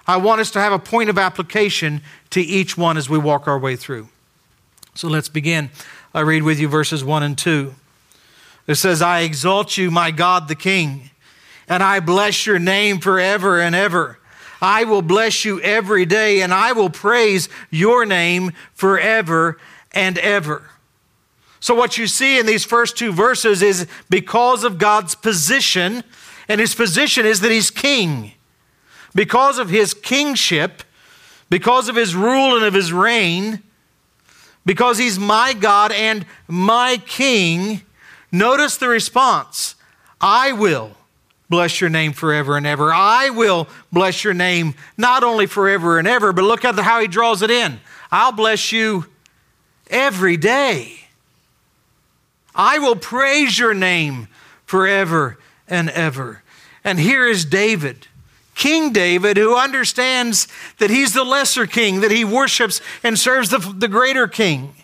I 0.06 0.18
want 0.18 0.42
us 0.42 0.52
to 0.52 0.60
have 0.60 0.74
a 0.74 0.80
point 0.80 1.10
of 1.10 1.18
application 1.18 2.02
to 2.32 2.42
each 2.42 2.78
one 2.78 2.98
as 2.98 3.10
we 3.10 3.18
walk 3.18 3.48
our 3.48 3.58
way 3.58 3.76
through. 3.76 4.10
So 4.96 5.08
let's 5.08 5.30
begin. 5.30 5.70
I 6.14 6.20
read 6.22 6.44
with 6.44 6.60
you 6.60 6.68
verses 6.68 7.04
1 7.04 7.24
and 7.24 7.38
2. 7.38 7.74
It 8.68 8.76
says, 8.76 9.02
I 9.02 9.22
exalt 9.22 9.78
you, 9.78 9.92
my 9.92 10.12
God 10.12 10.48
the 10.48 10.56
King, 10.56 11.10
and 11.68 11.82
I 11.82 12.00
bless 12.00 12.46
your 12.46 12.60
name 12.60 13.00
forever 13.00 13.60
and 13.60 13.76
ever. 13.76 14.20
I 14.62 14.86
will 14.86 15.02
bless 15.02 15.44
you 15.44 15.60
every 15.62 16.06
day, 16.06 16.42
and 16.42 16.54
I 16.54 16.72
will 16.72 16.90
praise 16.90 17.50
your 17.70 18.06
name 18.06 18.54
forever 18.74 19.58
and 19.92 20.18
ever. 20.20 20.70
So, 21.60 21.76
what 21.76 21.98
you 21.98 22.08
see 22.08 22.40
in 22.40 22.46
these 22.46 22.64
first 22.64 22.98
two 22.98 23.12
verses 23.12 23.62
is 23.62 23.88
because 24.10 24.64
of 24.64 24.78
God's 24.78 25.16
position, 25.16 26.04
and 26.48 26.62
his 26.62 26.76
position 26.76 27.26
is 27.26 27.42
that 27.42 27.52
he's 27.52 27.72
king 27.72 28.34
because 29.15 29.60
of 29.60 29.70
his 29.70 29.93
kingship, 29.93 30.84
because 31.50 31.89
of 31.89 31.96
his 31.96 32.15
rule 32.15 32.55
and 32.55 32.65
of 32.65 32.74
his 32.74 32.91
reign, 32.91 33.62
because 34.65 34.98
he's 34.98 35.20
my 35.20 35.53
God 35.53 35.91
and 35.91 36.25
my 36.48 37.01
king, 37.05 37.82
notice 38.32 38.77
the 38.77 38.88
response 38.88 39.75
I 40.20 40.53
will 40.53 40.96
bless 41.50 41.82
your 41.82 41.89
name 41.89 42.13
forever 42.13 42.58
and 42.58 42.65
ever. 42.65 42.91
I 42.91 43.29
will 43.29 43.67
bless 43.91 44.24
your 44.24 44.34
name 44.34 44.74
not 44.98 45.24
only 45.24 45.46
forever 45.46 46.00
and 46.00 46.08
ever, 46.08 46.34
but 46.34 46.43
look 46.43 46.65
at 46.65 46.79
how 46.79 47.00
he 47.01 47.08
draws 47.08 47.41
it 47.41 47.51
in. 47.51 47.79
I'll 48.12 48.32
bless 48.32 48.72
you 48.72 49.05
every 49.89 50.38
day. 50.38 51.00
I 52.55 52.79
will 52.79 52.96
praise 52.96 53.60
your 53.60 53.74
name 53.74 54.27
forever 54.65 55.38
and 55.67 55.89
ever. 55.89 56.41
And 56.84 57.00
here 57.00 57.27
is 57.27 57.46
David 57.46 58.08
King 58.56 58.94
David, 58.94 59.38
who 59.38 59.58
understands 59.58 60.48
that 60.80 60.90
he's 60.90 61.14
the 61.14 61.24
lesser 61.24 61.66
king, 61.66 62.02
that 62.02 62.12
he 62.12 62.24
worships 62.24 62.82
and 63.04 63.18
serves 63.18 63.50
the, 63.50 63.58
the 63.58 63.88
greater 63.88 64.28
king. 64.28 64.76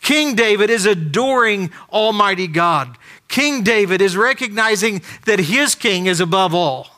King 0.00 0.34
David 0.34 0.70
is 0.70 0.86
adoring 0.86 1.70
Almighty 1.92 2.46
God. 2.46 2.96
King 3.28 3.62
David 3.62 4.00
is 4.00 4.16
recognizing 4.16 5.02
that 5.24 5.40
his 5.40 5.74
king 5.74 6.06
is 6.06 6.20
above 6.20 6.54
all. 6.54 6.88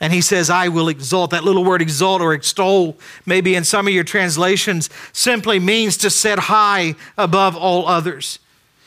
And 0.00 0.12
he 0.12 0.20
says, 0.20 0.50
I 0.50 0.68
will 0.68 0.88
exalt. 0.88 1.30
That 1.30 1.44
little 1.44 1.64
word 1.64 1.80
exalt 1.80 2.22
or 2.22 2.32
extol, 2.32 2.96
maybe 3.24 3.54
in 3.54 3.62
some 3.62 3.86
of 3.86 3.92
your 3.92 4.04
translations, 4.04 4.90
simply 5.12 5.60
means 5.60 5.96
to 5.98 6.10
set 6.10 6.38
high 6.40 6.96
above 7.16 7.54
all 7.56 7.86
others. 7.86 8.40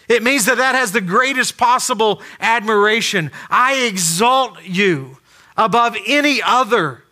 It 0.10 0.24
means 0.24 0.46
that 0.46 0.58
that 0.58 0.76
has 0.76 0.92
the 0.92 1.02
greatest 1.02 1.58
possible 1.58 2.22
admiration. 2.40 3.32
I 3.50 3.86
exalt 3.86 4.62
you 4.64 5.18
above 5.58 5.96
any 6.06 6.42
other. 6.42 7.04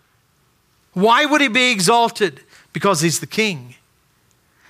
Why 0.94 1.26
would 1.26 1.42
he 1.42 1.48
be 1.48 1.72
exalted? 1.72 2.42
Because 2.72 3.02
he's 3.02 3.20
the 3.20 3.28
king. 3.28 3.76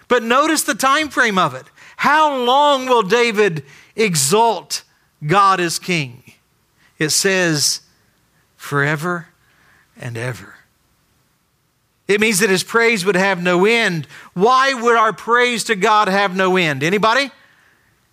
But 0.08 0.24
notice 0.24 0.64
the 0.64 0.76
time 0.76 1.10
frame 1.10 1.38
of 1.38 1.54
it. 1.54 1.66
How 1.98 2.44
long 2.44 2.86
will 2.86 3.04
David 3.04 3.64
exalt 3.96 4.84
God 5.26 5.60
as 5.60 5.80
king? 5.80 6.24
It 7.00 7.10
says 7.10 7.82
forever 8.58 9.30
and 10.00 10.18
ever. 10.18 10.56
It 12.08 12.20
means 12.20 12.40
that 12.40 12.50
his 12.50 12.64
praise 12.64 13.06
would 13.06 13.16
have 13.16 13.42
no 13.42 13.66
end. 13.66 14.08
Why 14.34 14.74
would 14.74 14.98
our 14.98 15.14
praise 15.14 15.64
to 15.66 15.76
God 15.76 16.08
have 16.10 16.36
no 16.36 16.58
end? 16.58 16.84
Anybody? 16.84 17.32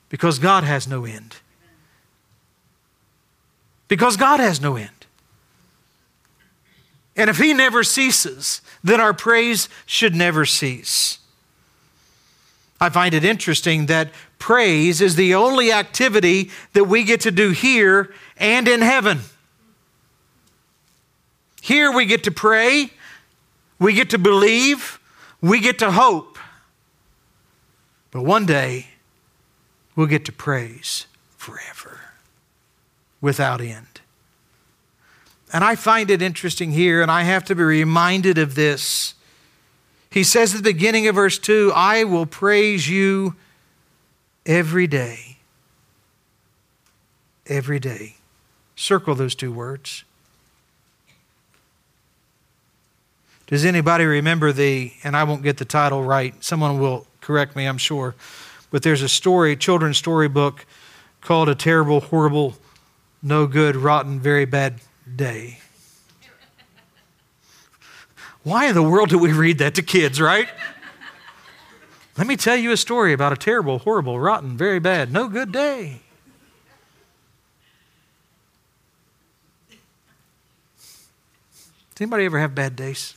Because 0.09 0.39
God 0.39 0.65
has 0.65 0.87
no 0.87 1.05
end. 1.05 1.37
Because 3.89 4.17
God 4.17 4.39
has 4.39 4.61
no 4.61 4.77
end. 4.77 5.00
And 7.17 7.29
if 7.29 7.39
He 7.39 7.53
never 7.53 7.85
ceases, 7.85 8.63
then 8.83 9.01
our 9.01 9.13
praise 9.13 9.69
should 9.87 10.15
never 10.15 10.45
cease. 10.47 11.19
I 12.81 12.89
find 12.89 13.13
it 13.13 13.25
interesting 13.25 13.87
that 13.87 14.11
praise 14.39 15.03
is 15.03 15.17
the 15.17 15.35
only 15.35 15.71
activity 15.71 16.51
that 16.73 16.85
we 16.85 17.05
get 17.05 17.21
to 17.23 17.31
do 17.31 17.51
here 17.51 18.13
and 18.39 18.67
in 18.67 18.81
heaven. 18.81 19.21
Here 21.61 21.93
we 21.93 22.07
get 22.07 22.25
to 22.25 22.31
pray, 22.31 22.91
we 23.79 23.93
get 23.93 24.11
to 24.11 24.19
believe, 24.19 24.99
we 25.43 25.61
get 25.61 25.79
to 25.81 25.91
hope. 25.91 26.39
But 28.11 28.23
one 28.23 28.47
day, 28.47 28.89
we'll 29.95 30.07
get 30.07 30.25
to 30.25 30.33
praise 30.33 31.07
forever 31.37 32.01
without 33.21 33.61
end. 33.61 33.90
And 35.53 35.65
I 35.65 35.75
find 35.75 36.11
it 36.11 36.23
interesting 36.23 36.73
here, 36.73 37.03
and 37.03 37.11
I 37.11 37.23
have 37.23 37.45
to 37.47 37.55
be 37.55 37.63
reminded 37.63 38.39
of 38.39 38.55
this. 38.55 39.15
He 40.11 40.23
says 40.25 40.55
at 40.55 40.63
the 40.63 40.73
beginning 40.73 41.09
of 41.09 41.15
verse 41.15 41.39
2 41.39 41.73
I 41.75 42.05
will 42.05 42.27
praise 42.27 42.89
you 42.89 43.35
every 44.47 44.87
day. 44.87 45.39
Every 47.47 47.79
day. 47.79 48.17
Circle 48.77 49.17
those 49.17 49.35
two 49.35 49.53
words. 49.53 50.05
Does 53.47 53.65
anybody 53.65 54.05
remember 54.05 54.53
the, 54.53 54.93
and 55.03 55.17
I 55.17 55.25
won't 55.25 55.43
get 55.43 55.57
the 55.57 55.65
title 55.65 56.05
right, 56.05 56.33
someone 56.43 56.79
will 56.79 57.09
correct 57.21 57.57
me, 57.57 57.67
I'm 57.67 57.79
sure, 57.79 58.15
but 58.71 58.85
there's 58.85 59.03
a 59.03 59.09
story, 59.09 59.53
a 59.53 59.57
children's 59.57 59.97
storybook 59.97 60.65
called 61.21 61.49
A 61.49 61.57
Terrible, 61.57 62.01
Horrible, 62.01 62.55
No 63.25 63.49
Good, 63.49 63.75
Rotten, 63.75 64.21
Very 64.21 64.45
Bad 64.45 64.81
day. 65.17 65.59
Why 68.43 68.67
in 68.67 68.75
the 68.75 68.83
world 68.83 69.11
do 69.11 69.19
we 69.19 69.33
read 69.33 69.59
that 69.59 69.75
to 69.75 69.83
kids, 69.83 70.21
right? 70.21 70.49
Let 72.17 72.27
me 72.27 72.37
tell 72.37 72.57
you 72.57 72.73
a 72.73 72.77
story 72.77 73.13
about 73.13 73.33
a 73.33 73.37
terrible, 73.37 73.79
horrible, 73.79 74.19
rotten, 74.19 74.57
very 74.57 74.79
bad, 74.79 75.13
no 75.13 75.29
good 75.29 75.53
day. 75.53 76.01
Does 81.95 82.07
anybody 82.07 82.25
ever 82.25 82.39
have 82.39 82.55
bad 82.55 82.77
days? 82.77 83.15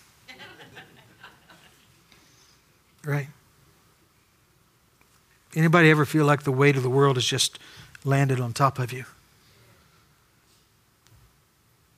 Right? 3.05 3.27
Anybody 5.55 5.89
ever 5.89 6.05
feel 6.05 6.25
like 6.25 6.43
the 6.43 6.51
weight 6.51 6.75
of 6.75 6.83
the 6.83 6.89
world 6.89 7.15
has 7.15 7.25
just 7.25 7.59
landed 8.03 8.39
on 8.39 8.53
top 8.53 8.79
of 8.79 8.91
you? 8.91 9.05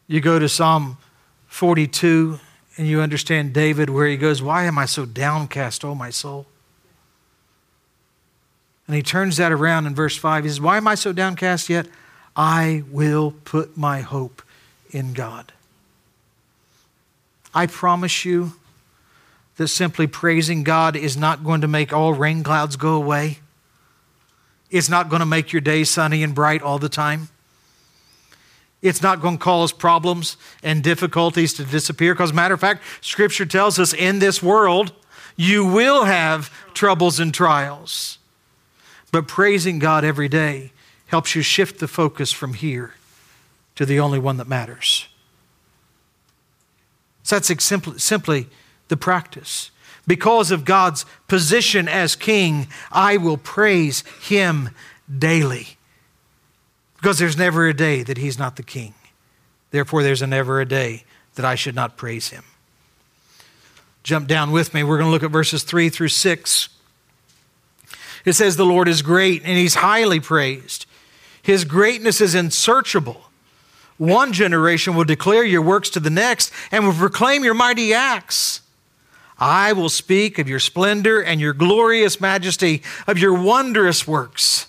You 0.08 0.22
go 0.22 0.38
to 0.38 0.48
Psalm 0.48 0.98
42 1.48 2.40
and 2.78 2.88
you 2.88 3.02
understand 3.02 3.54
David 3.54 3.90
where 3.90 4.08
he 4.08 4.18
goes, 4.18 4.42
Why 4.42 4.66
am 4.66 4.78
I 4.78 4.86
so 4.86 5.06
downcast, 5.06 5.84
oh 5.84 5.96
my 5.96 6.10
soul? 6.10 6.46
And 8.88 8.96
he 8.96 9.02
turns 9.02 9.38
that 9.38 9.52
around 9.52 9.88
in 9.88 9.96
verse 9.96 10.16
5. 10.16 10.44
He 10.44 10.50
says, 10.50 10.62
Why 10.62 10.78
am 10.78 10.88
I 10.88 10.96
so 10.96 11.12
downcast 11.12 11.70
yet? 11.70 11.88
I 12.36 12.84
will 12.92 13.34
put 13.46 13.78
my 13.78 14.02
hope 14.02 14.42
in 14.92 15.14
God. 15.14 15.54
I 17.54 17.66
promise 17.66 18.26
you 18.26 18.54
that 19.56 19.70
simply 19.70 20.06
praising 20.06 20.64
God 20.64 20.96
is 20.96 21.16
not 21.16 21.44
going 21.44 21.62
to 21.62 21.68
make 21.68 21.94
all 21.94 22.14
rain 22.14 22.44
clouds 22.44 22.76
go 22.76 22.94
away. 22.96 23.40
It's 24.70 24.90
not 24.90 25.10
going 25.10 25.22
to 25.22 25.26
make 25.26 25.54
your 25.54 25.62
day 25.62 25.86
sunny 25.86 26.22
and 26.22 26.36
bright 26.36 26.62
all 26.62 26.78
the 26.78 26.90
time. 26.90 27.30
It's 28.86 29.02
not 29.02 29.20
going 29.20 29.40
to 29.40 29.44
cause 29.44 29.72
problems 29.72 30.38
and 30.62 30.84
difficulties 30.84 31.56
to 31.56 31.66
disappear. 31.66 32.14
Because, 32.14 32.32
matter 32.32 32.54
of 32.54 32.60
fact, 32.60 32.84
Scripture 33.02 33.48
tells 33.48 33.80
us 33.80 33.96
in 33.96 34.20
this 34.20 34.44
world, 34.44 34.94
you 35.36 35.66
will 35.66 36.04
have 36.04 36.52
troubles 36.76 37.20
and 37.20 37.34
trials. 37.34 38.20
But 39.12 39.28
praising 39.28 39.80
God 39.80 40.04
every 40.04 40.30
day 40.30 40.72
helps 41.08 41.34
you 41.34 41.42
shift 41.42 41.80
the 41.80 41.88
focus 41.88 42.32
from 42.32 42.54
here 42.54 42.94
to 43.74 43.88
the 43.88 44.00
only 44.00 44.20
one 44.20 44.38
that 44.38 44.48
matters. 44.48 45.08
So 47.24 47.38
that's 47.38 47.64
simply, 47.64 47.98
simply 47.98 48.48
the 48.90 48.98
practice. 48.98 49.72
Because 50.06 50.52
of 50.52 50.64
God's 50.64 51.08
position 51.28 51.88
as 51.88 52.16
king, 52.16 52.68
I 52.92 53.18
will 53.18 53.38
praise 53.38 54.04
him 54.22 54.70
daily. 55.12 55.75
Because 57.06 57.20
there's 57.20 57.38
never 57.38 57.68
a 57.68 57.74
day 57.76 58.02
that 58.02 58.18
he's 58.18 58.40
not 58.40 58.56
the 58.56 58.64
king. 58.64 58.96
Therefore, 59.70 60.02
there's 60.02 60.24
a 60.24 60.26
never 60.26 60.60
a 60.60 60.66
day 60.66 61.04
that 61.36 61.46
I 61.46 61.54
should 61.54 61.76
not 61.76 61.98
praise 61.98 62.30
him. 62.30 62.44
Jump 64.02 64.28
down 64.28 64.50
with 64.50 64.74
me. 64.74 64.84
We're 64.84 64.98
going 64.98 65.10
to 65.10 65.12
look 65.12 65.22
at 65.22 65.30
verses 65.30 65.62
3 65.62 65.90
through 65.90 66.08
6. 66.08 66.70
It 68.26 68.34
says, 68.34 68.58
The 68.58 68.66
Lord 68.66 68.88
is 68.88 69.04
great 69.04 69.44
and 69.44 69.56
he's 69.56 69.76
highly 69.76 70.20
praised. 70.20 70.88
His 71.44 71.64
greatness 71.64 72.22
is 72.22 72.34
unsearchable. 72.34 73.30
One 74.00 74.34
generation 74.34 74.96
will 74.96 75.04
declare 75.04 75.44
your 75.44 75.62
works 75.62 75.92
to 75.92 76.00
the 76.00 76.10
next 76.10 76.52
and 76.72 76.88
will 76.88 76.94
proclaim 76.94 77.44
your 77.44 77.54
mighty 77.54 77.94
acts. 77.94 78.62
I 79.38 79.74
will 79.74 79.90
speak 79.90 80.40
of 80.40 80.50
your 80.50 80.60
splendor 80.60 81.22
and 81.22 81.40
your 81.40 81.54
glorious 81.54 82.20
majesty, 82.20 82.82
of 83.06 83.20
your 83.20 83.40
wondrous 83.40 84.08
works. 84.08 84.66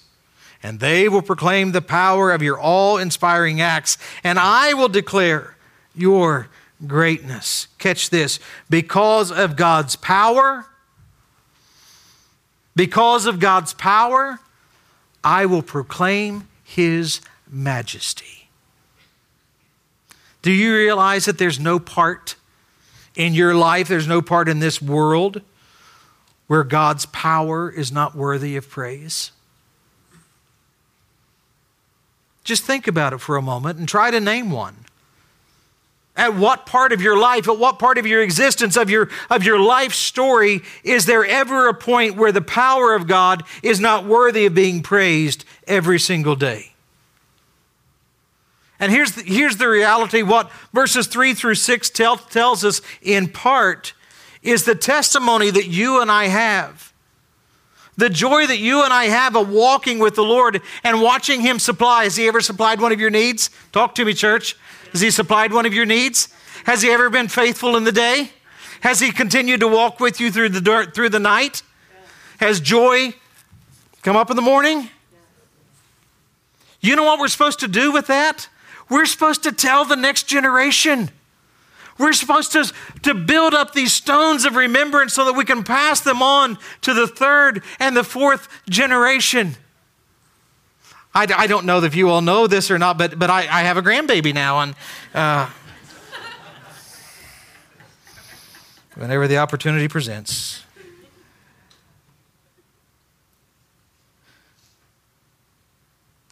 And 0.66 0.80
they 0.80 1.08
will 1.08 1.22
proclaim 1.22 1.70
the 1.70 1.80
power 1.80 2.32
of 2.32 2.42
your 2.42 2.58
all 2.58 2.98
inspiring 2.98 3.60
acts. 3.60 3.98
And 4.24 4.36
I 4.36 4.74
will 4.74 4.88
declare 4.88 5.56
your 5.94 6.48
greatness. 6.84 7.68
Catch 7.78 8.10
this. 8.10 8.40
Because 8.68 9.30
of 9.30 9.54
God's 9.54 9.94
power, 9.94 10.66
because 12.74 13.26
of 13.26 13.38
God's 13.38 13.74
power, 13.74 14.40
I 15.22 15.46
will 15.46 15.62
proclaim 15.62 16.48
his 16.64 17.20
majesty. 17.48 18.48
Do 20.42 20.50
you 20.50 20.74
realize 20.74 21.26
that 21.26 21.38
there's 21.38 21.60
no 21.60 21.78
part 21.78 22.34
in 23.14 23.34
your 23.34 23.54
life, 23.54 23.86
there's 23.86 24.08
no 24.08 24.20
part 24.20 24.48
in 24.48 24.58
this 24.58 24.82
world 24.82 25.42
where 26.48 26.64
God's 26.64 27.06
power 27.06 27.70
is 27.70 27.92
not 27.92 28.16
worthy 28.16 28.56
of 28.56 28.68
praise? 28.68 29.30
Just 32.46 32.62
think 32.62 32.86
about 32.86 33.12
it 33.12 33.18
for 33.18 33.36
a 33.36 33.42
moment 33.42 33.80
and 33.80 33.88
try 33.88 34.12
to 34.12 34.20
name 34.20 34.52
one. 34.52 34.76
At 36.16 36.36
what 36.36 36.64
part 36.64 36.92
of 36.92 37.02
your 37.02 37.18
life, 37.18 37.48
at 37.48 37.58
what 37.58 37.80
part 37.80 37.98
of 37.98 38.06
your 38.06 38.22
existence, 38.22 38.76
of 38.76 38.88
your, 38.88 39.10
of 39.28 39.42
your 39.42 39.58
life 39.58 39.92
story, 39.92 40.62
is 40.84 41.06
there 41.06 41.24
ever 41.26 41.68
a 41.68 41.74
point 41.74 42.14
where 42.14 42.30
the 42.30 42.40
power 42.40 42.94
of 42.94 43.08
God 43.08 43.42
is 43.64 43.80
not 43.80 44.06
worthy 44.06 44.46
of 44.46 44.54
being 44.54 44.80
praised 44.80 45.44
every 45.66 45.98
single 45.98 46.36
day? 46.36 46.72
And 48.78 48.92
here's 48.92 49.12
the, 49.12 49.22
here's 49.22 49.56
the 49.56 49.68
reality 49.68 50.22
what 50.22 50.52
verses 50.72 51.08
3 51.08 51.34
through 51.34 51.56
6 51.56 51.90
tell, 51.90 52.16
tells 52.16 52.64
us 52.64 52.80
in 53.02 53.28
part 53.28 53.92
is 54.40 54.64
the 54.64 54.76
testimony 54.76 55.50
that 55.50 55.66
you 55.66 56.00
and 56.00 56.12
I 56.12 56.28
have. 56.28 56.85
The 57.96 58.10
joy 58.10 58.46
that 58.46 58.58
you 58.58 58.84
and 58.84 58.92
I 58.92 59.06
have 59.06 59.36
of 59.36 59.48
walking 59.48 59.98
with 59.98 60.14
the 60.16 60.24
Lord 60.24 60.60
and 60.84 61.00
watching 61.00 61.40
Him 61.40 61.58
supply. 61.58 62.04
Has 62.04 62.16
He 62.16 62.28
ever 62.28 62.40
supplied 62.40 62.80
one 62.80 62.92
of 62.92 63.00
your 63.00 63.10
needs? 63.10 63.50
Talk 63.72 63.94
to 63.94 64.04
me, 64.04 64.12
church. 64.12 64.56
Has 64.92 65.00
He 65.00 65.10
supplied 65.10 65.52
one 65.52 65.64
of 65.66 65.72
your 65.72 65.86
needs? 65.86 66.28
Has 66.64 66.82
He 66.82 66.90
ever 66.90 67.08
been 67.08 67.28
faithful 67.28 67.76
in 67.76 67.84
the 67.84 67.92
day? 67.92 68.30
Has 68.80 69.00
He 69.00 69.12
continued 69.12 69.60
to 69.60 69.68
walk 69.68 69.98
with 69.98 70.20
you 70.20 70.30
through 70.30 70.50
the, 70.50 70.60
dirt, 70.60 70.94
through 70.94 71.08
the 71.08 71.20
night? 71.20 71.62
Has 72.38 72.60
joy 72.60 73.14
come 74.02 74.16
up 74.16 74.30
in 74.30 74.36
the 74.36 74.42
morning? 74.42 74.90
You 76.80 76.96
know 76.96 77.04
what 77.04 77.18
we're 77.18 77.28
supposed 77.28 77.60
to 77.60 77.68
do 77.68 77.92
with 77.92 78.08
that? 78.08 78.48
We're 78.88 79.06
supposed 79.06 79.42
to 79.44 79.52
tell 79.52 79.84
the 79.84 79.96
next 79.96 80.24
generation. 80.24 81.10
We're 81.98 82.12
supposed 82.12 82.52
to, 82.52 82.72
to 83.02 83.14
build 83.14 83.54
up 83.54 83.72
these 83.72 83.92
stones 83.92 84.44
of 84.44 84.54
remembrance 84.54 85.14
so 85.14 85.24
that 85.24 85.32
we 85.32 85.44
can 85.44 85.64
pass 85.64 86.00
them 86.00 86.22
on 86.22 86.58
to 86.82 86.92
the 86.92 87.06
third 87.06 87.62
and 87.78 87.96
the 87.96 88.04
fourth 88.04 88.48
generation. 88.68 89.56
I, 91.14 91.26
I 91.34 91.46
don't 91.46 91.64
know 91.64 91.82
if 91.82 91.94
you 91.94 92.10
all 92.10 92.20
know 92.20 92.46
this 92.46 92.70
or 92.70 92.78
not, 92.78 92.98
but, 92.98 93.18
but 93.18 93.30
I, 93.30 93.40
I 93.40 93.62
have 93.62 93.78
a 93.78 93.82
grandbaby 93.82 94.34
now. 94.34 94.60
And 94.60 94.74
uh, 95.14 95.48
whenever 98.94 99.26
the 99.26 99.38
opportunity 99.38 99.88
presents, 99.88 100.62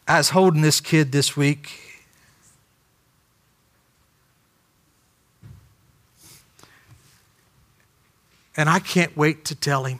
I 0.07 0.19
was 0.19 0.29
holding 0.29 0.61
this 0.61 0.79
kid 0.79 1.11
this 1.11 1.35
week 1.35 1.84
And 8.57 8.69
I 8.69 8.79
can't 8.79 9.15
wait 9.17 9.45
to 9.45 9.55
tell 9.55 9.83
him 9.83 9.99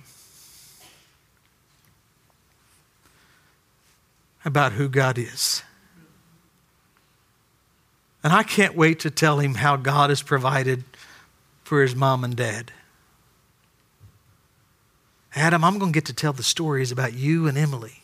about 4.45 4.73
who 4.73 4.87
God 4.87 5.17
is. 5.17 5.63
And 8.23 8.31
I 8.31 8.43
can't 8.43 8.75
wait 8.75 8.99
to 9.01 9.11
tell 9.11 9.39
him 9.39 9.55
how 9.55 9.75
God 9.75 10.09
has 10.09 10.21
provided 10.21 10.83
for 11.63 11.81
his 11.81 11.95
mom 11.95 12.23
and 12.23 12.35
dad. 12.35 12.71
Adam, 15.35 15.63
I'm 15.63 15.77
going 15.77 15.91
to 15.91 15.97
get 15.97 16.05
to 16.05 16.13
tell 16.13 16.31
the 16.31 16.43
stories 16.43 16.91
about 16.91 17.13
you 17.13 17.47
and 17.47 17.57
Emily. 17.57 18.01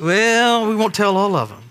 Well, 0.00 0.66
we 0.68 0.74
won't 0.74 0.94
tell 0.94 1.16
all 1.16 1.36
of 1.36 1.50
them. 1.50 1.63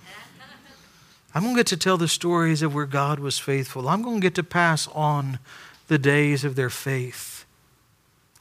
I'm 1.35 1.43
going 1.43 1.55
to 1.55 1.59
get 1.59 1.67
to 1.67 1.77
tell 1.77 1.97
the 1.97 2.07
stories 2.07 2.61
of 2.61 2.75
where 2.75 2.85
God 2.85 3.19
was 3.19 3.39
faithful. 3.39 3.89
I'm 3.89 4.03
going 4.03 4.17
to 4.17 4.21
get 4.21 4.35
to 4.35 4.43
pass 4.43 4.87
on 4.89 5.39
the 5.87 5.97
days 5.97 6.43
of 6.43 6.55
their 6.55 6.69
faith. 6.69 7.45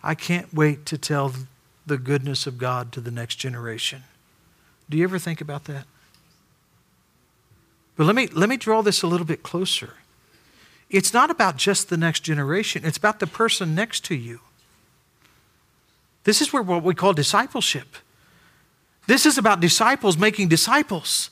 I 0.03 0.15
can't 0.15 0.53
wait 0.53 0.85
to 0.87 0.99
tell 0.99 1.33
the 1.87 1.99
goodness 1.99 2.47
of 2.47 2.59
God 2.59 2.93
to 2.93 3.01
the 3.01 3.11
next 3.11 3.37
generation. 3.37 4.03
Do 4.91 4.99
you 4.99 5.05
ever 5.05 5.19
think 5.19 5.41
about 5.41 5.65
that? 5.65 5.85
But 7.97 8.05
let 8.05 8.17
me, 8.17 8.27
let 8.29 8.49
me 8.49 8.57
draw 8.57 8.83
this 8.83 9.03
a 9.03 9.07
little 9.07 9.27
bit 9.27 9.43
closer. 9.43 9.95
It's 10.91 11.15
not 11.15 11.31
about 11.31 11.57
just 11.57 11.89
the 11.89 11.97
next 11.97 12.21
generation, 12.21 12.85
it's 12.85 12.99
about 12.99 13.21
the 13.21 13.27
person 13.27 13.75
next 13.75 14.05
to 14.07 14.15
you. 14.15 14.41
This 16.25 16.41
is 16.41 16.53
where 16.53 16.63
what 16.63 16.83
we 16.83 16.95
call 16.95 17.13
discipleship. 17.13 17.97
This 19.07 19.27
is 19.27 19.39
about 19.39 19.61
disciples 19.61 20.17
making 20.17 20.49
disciples. 20.49 21.31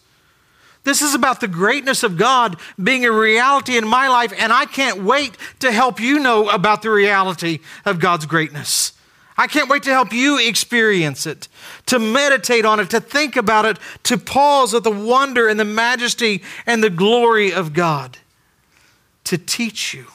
This 0.83 1.03
is 1.03 1.15
about 1.15 1.41
the 1.41 1.49
greatness 1.49 2.03
of 2.03 2.17
God 2.17 2.57
being 2.83 3.05
a 3.05 3.13
reality 3.13 3.77
in 3.77 3.87
my 3.87 4.09
life, 4.09 4.33
and 4.37 4.53
I 4.53 4.65
can't 4.65 5.03
wait 5.03 5.37
to 5.61 5.71
help 5.71 6.01
you 6.01 6.19
know 6.19 6.49
about 6.49 6.83
the 6.83 6.91
reality 6.91 7.61
of 7.85 8.01
God's 8.01 8.27
greatness. 8.27 8.93
I 9.37 9.47
can't 9.47 9.71
wait 9.71 9.83
to 9.85 9.91
help 9.91 10.13
you 10.13 10.39
experience 10.39 11.27
it, 11.27 11.49
to 11.87 11.99
meditate 11.99 12.65
on 12.65 12.81
it, 12.81 12.91
to 12.91 13.01
think 13.01 13.37
about 13.37 13.65
it, 13.65 13.79
to 14.05 14.19
pause 14.19 14.75
at 14.75 14.85
the 14.85 14.91
wonder 14.91 15.49
and 15.49 15.59
the 15.59 15.65
majesty 15.65 16.43
and 16.67 16.83
the 16.83 16.91
glory 16.91 17.53
of 17.53 17.73
God, 17.73 18.19
to 19.25 19.39
teach 19.39 19.95
you. 19.95 20.07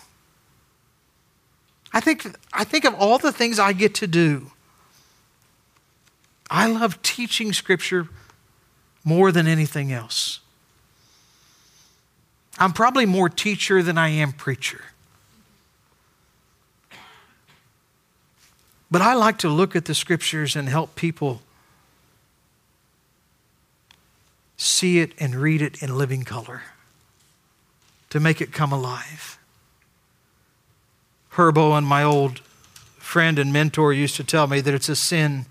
I 1.94 2.02
think, 2.02 2.26
I 2.54 2.64
think 2.64 2.86
of 2.86 2.94
all 2.96 3.18
the 3.18 3.32
things 3.32 3.58
I 3.58 3.74
get 3.74 3.96
to 3.96 4.08
do. 4.08 4.52
I 6.50 6.68
love 6.68 7.02
teaching 7.02 7.54
Scripture 7.54 8.10
more 9.04 9.32
than 9.32 9.48
anything 9.48 9.92
else. 9.92 10.40
I'm 12.58 12.74
probably 12.74 13.06
more 13.06 13.30
teacher 13.30 13.84
than 13.84 13.98
I 13.98 14.10
am 14.10 14.32
preacher. 14.32 14.82
But 18.90 19.02
I 19.02 19.14
like 19.14 19.38
to 19.40 19.50
look 19.50 19.76
at 19.76 19.86
the 19.86 19.96
scriptures 19.96 20.56
and 20.56 20.70
help 20.70 20.96
people 20.96 21.42
see 24.58 25.00
it 25.00 25.12
and 25.20 25.36
read 25.36 25.62
it 25.62 25.84
in 25.84 25.98
living 25.98 26.24
color 26.24 26.62
to 28.10 28.20
make 28.20 28.40
it 28.40 28.54
come 28.54 28.72
alive. 28.72 29.38
Herbo 31.34 31.78
and 31.78 31.86
my 31.86 32.04
old 32.04 32.40
friend 32.98 33.38
and 33.38 33.52
mentor 33.52 33.92
used 33.92 34.16
to 34.16 34.24
tell 34.24 34.48
me 34.48 34.62
that 34.62 34.74
it's 34.74 34.88
a 34.88 34.96
sin 34.96 35.46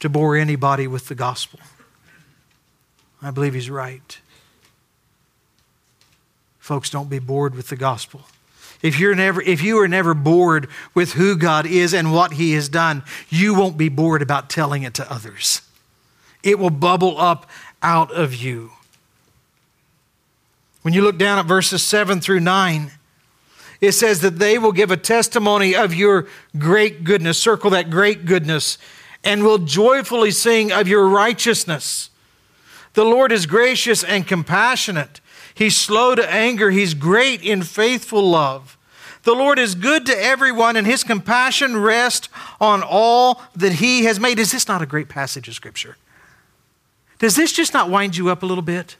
to 0.00 0.08
bore 0.08 0.36
anybody 0.36 0.86
with 0.86 1.08
the 1.08 1.14
gospel. 1.14 1.60
I 3.22 3.30
believe 3.30 3.54
he's 3.54 3.70
right. 3.70 4.18
Folks, 6.60 6.90
don't 6.90 7.10
be 7.10 7.18
bored 7.18 7.54
with 7.54 7.68
the 7.68 7.76
gospel. 7.76 8.22
If 8.82 8.98
you're 8.98 9.14
never 9.14 9.42
if 9.42 9.62
you 9.62 9.78
are 9.80 9.88
never 9.88 10.14
bored 10.14 10.68
with 10.94 11.14
who 11.14 11.36
God 11.36 11.66
is 11.66 11.92
and 11.92 12.12
what 12.12 12.34
he 12.34 12.52
has 12.52 12.68
done, 12.68 13.02
you 13.28 13.54
won't 13.54 13.76
be 13.76 13.88
bored 13.88 14.22
about 14.22 14.48
telling 14.48 14.84
it 14.84 14.94
to 14.94 15.12
others. 15.12 15.62
It 16.42 16.58
will 16.58 16.70
bubble 16.70 17.20
up 17.20 17.50
out 17.82 18.10
of 18.12 18.34
you. 18.34 18.70
When 20.82 20.94
you 20.94 21.02
look 21.02 21.18
down 21.18 21.38
at 21.38 21.44
verses 21.44 21.82
7 21.82 22.20
through 22.20 22.40
9, 22.40 22.92
it 23.80 23.92
says 23.92 24.20
that 24.20 24.38
they 24.38 24.58
will 24.58 24.72
give 24.72 24.90
a 24.90 24.96
testimony 24.96 25.74
of 25.74 25.94
your 25.94 26.26
great 26.56 27.04
goodness. 27.04 27.38
Circle 27.38 27.70
that 27.70 27.90
great 27.90 28.24
goodness. 28.24 28.78
And 29.22 29.42
will 29.42 29.58
joyfully 29.58 30.30
sing 30.30 30.72
of 30.72 30.88
your 30.88 31.06
righteousness. 31.06 32.08
The 32.94 33.04
Lord 33.04 33.32
is 33.32 33.44
gracious 33.44 34.02
and 34.02 34.26
compassionate. 34.26 35.19
He's 35.54 35.76
slow 35.76 36.14
to 36.14 36.32
anger. 36.32 36.70
He's 36.70 36.94
great 36.94 37.42
in 37.42 37.62
faithful 37.62 38.28
love. 38.28 38.76
The 39.22 39.34
Lord 39.34 39.58
is 39.58 39.74
good 39.74 40.06
to 40.06 40.18
everyone, 40.18 40.76
and 40.76 40.86
his 40.86 41.04
compassion 41.04 41.76
rests 41.76 42.28
on 42.60 42.82
all 42.82 43.42
that 43.54 43.74
he 43.74 44.04
has 44.04 44.18
made. 44.18 44.38
Is 44.38 44.52
this 44.52 44.66
not 44.66 44.80
a 44.80 44.86
great 44.86 45.08
passage 45.08 45.46
of 45.48 45.54
Scripture? 45.54 45.96
Does 47.18 47.36
this 47.36 47.52
just 47.52 47.74
not 47.74 47.90
wind 47.90 48.16
you 48.16 48.30
up 48.30 48.42
a 48.42 48.46
little 48.46 48.62
bit? 48.62 48.96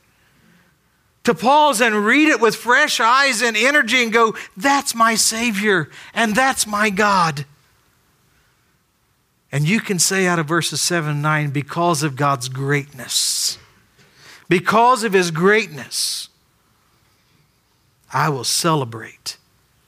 To 1.24 1.34
pause 1.34 1.80
and 1.80 2.04
read 2.04 2.28
it 2.28 2.40
with 2.40 2.56
fresh 2.56 2.98
eyes 3.00 3.42
and 3.42 3.56
energy 3.56 4.02
and 4.02 4.12
go, 4.12 4.34
that's 4.56 4.94
my 4.94 5.14
Savior 5.14 5.90
and 6.14 6.34
that's 6.34 6.66
my 6.66 6.90
God. 6.90 7.44
And 9.52 9.68
you 9.68 9.80
can 9.80 9.98
say 9.98 10.26
out 10.26 10.38
of 10.38 10.46
verses 10.46 10.80
7 10.80 11.10
and 11.10 11.22
9, 11.22 11.50
because 11.50 12.02
of 12.02 12.16
God's 12.16 12.48
greatness, 12.48 13.58
because 14.48 15.04
of 15.04 15.12
His 15.12 15.30
greatness, 15.30 16.29
I 18.12 18.28
will 18.28 18.44
celebrate 18.44 19.36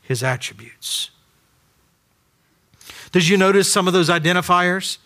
His 0.02 0.22
attributes. 0.22 1.10
Did 3.12 3.28
you 3.28 3.36
notice 3.36 3.70
some 3.70 3.86
of 3.86 3.92
those 3.92 4.08
identifiers? 4.08 4.98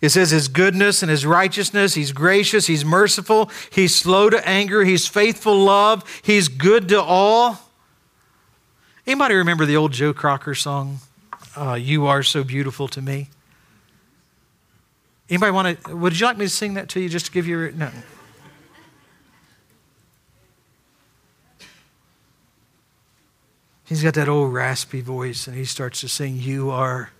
It 0.00 0.10
says 0.10 0.30
his 0.30 0.46
goodness 0.46 1.02
and 1.02 1.10
his 1.10 1.26
righteousness. 1.26 1.94
He's 1.94 2.12
gracious. 2.12 2.66
He's 2.66 2.84
merciful. 2.84 3.50
He's 3.70 3.94
slow 3.94 4.30
to 4.30 4.48
anger. 4.48 4.84
He's 4.84 5.08
faithful 5.08 5.58
love. 5.58 6.04
He's 6.22 6.48
good 6.48 6.88
to 6.90 7.02
all. 7.02 7.58
Anybody 9.06 9.34
remember 9.34 9.64
the 9.64 9.76
old 9.76 9.92
Joe 9.92 10.12
Cocker 10.12 10.54
song, 10.54 10.98
uh, 11.56 11.74
You 11.74 12.06
Are 12.06 12.22
So 12.22 12.44
Beautiful 12.44 12.86
to 12.88 13.02
Me? 13.02 13.28
Anybody 15.28 15.50
want 15.50 15.84
to, 15.84 15.96
would 15.96 16.18
you 16.18 16.26
like 16.26 16.38
me 16.38 16.46
to 16.46 16.50
sing 16.50 16.74
that 16.74 16.88
to 16.90 17.00
you 17.00 17.08
just 17.08 17.26
to 17.26 17.32
give 17.32 17.46
you, 17.46 17.72
no. 17.72 17.90
He's 23.88 24.02
got 24.02 24.12
that 24.14 24.28
old 24.28 24.52
raspy 24.52 25.00
voice 25.00 25.46
and 25.46 25.56
he 25.56 25.64
starts 25.64 26.02
to 26.02 26.08
sing, 26.08 26.36
You 26.36 26.68
are 26.68 27.10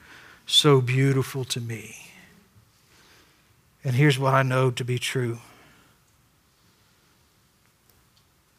so 0.45 0.83
beautiful 0.83 1.45
to 1.47 1.61
me. 1.63 1.97
And 3.83 3.97
here's 3.97 4.19
what 4.19 4.35
I 4.35 4.43
know 4.43 4.71
to 4.73 4.85
be 4.85 4.99
true 4.99 5.39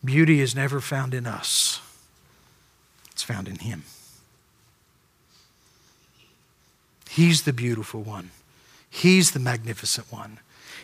beauty 0.03 0.39
is 0.39 0.55
never 0.55 0.79
found 0.79 1.13
in 1.13 1.27
us, 1.27 1.81
it's 3.11 3.21
found 3.21 3.47
in 3.47 3.59
Him. 3.59 3.83
He's 7.09 7.43
the 7.43 7.53
beautiful 7.53 8.01
one, 8.01 8.31
He's 8.89 9.31
the 9.31 9.39
magnificent 9.39 10.11
one. 10.11 10.39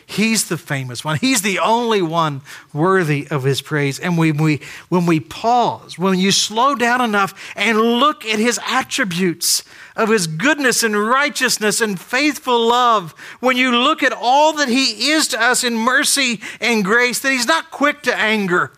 He's 0.08 0.48
the 0.48 0.56
famous 0.56 1.04
one. 1.04 1.18
He's 1.18 1.42
the 1.42 1.58
only 1.58 2.00
one 2.00 2.42
worthy 2.72 3.26
of 3.28 3.42
his 3.42 3.60
praise. 3.60 3.98
And 3.98 4.16
when 4.16 4.36
we, 4.36 4.60
when 4.88 5.04
we 5.04 5.18
pause, 5.18 5.98
when 5.98 6.16
you 6.16 6.30
slow 6.30 6.76
down 6.76 7.00
enough 7.00 7.34
and 7.56 7.76
look 7.76 8.24
at 8.24 8.38
his 8.38 8.60
attributes 8.68 9.64
of 9.96 10.08
his 10.08 10.28
goodness 10.28 10.84
and 10.84 10.96
righteousness 10.96 11.80
and 11.80 12.00
faithful 12.00 12.68
love, 12.68 13.12
when 13.40 13.56
you 13.56 13.72
look 13.76 14.04
at 14.04 14.12
all 14.12 14.52
that 14.54 14.68
he 14.68 15.10
is 15.10 15.26
to 15.28 15.42
us 15.42 15.64
in 15.64 15.74
mercy 15.74 16.40
and 16.60 16.84
grace, 16.84 17.18
that 17.18 17.32
he's 17.32 17.48
not 17.48 17.72
quick 17.72 18.02
to 18.02 18.16
anger, 18.16 18.72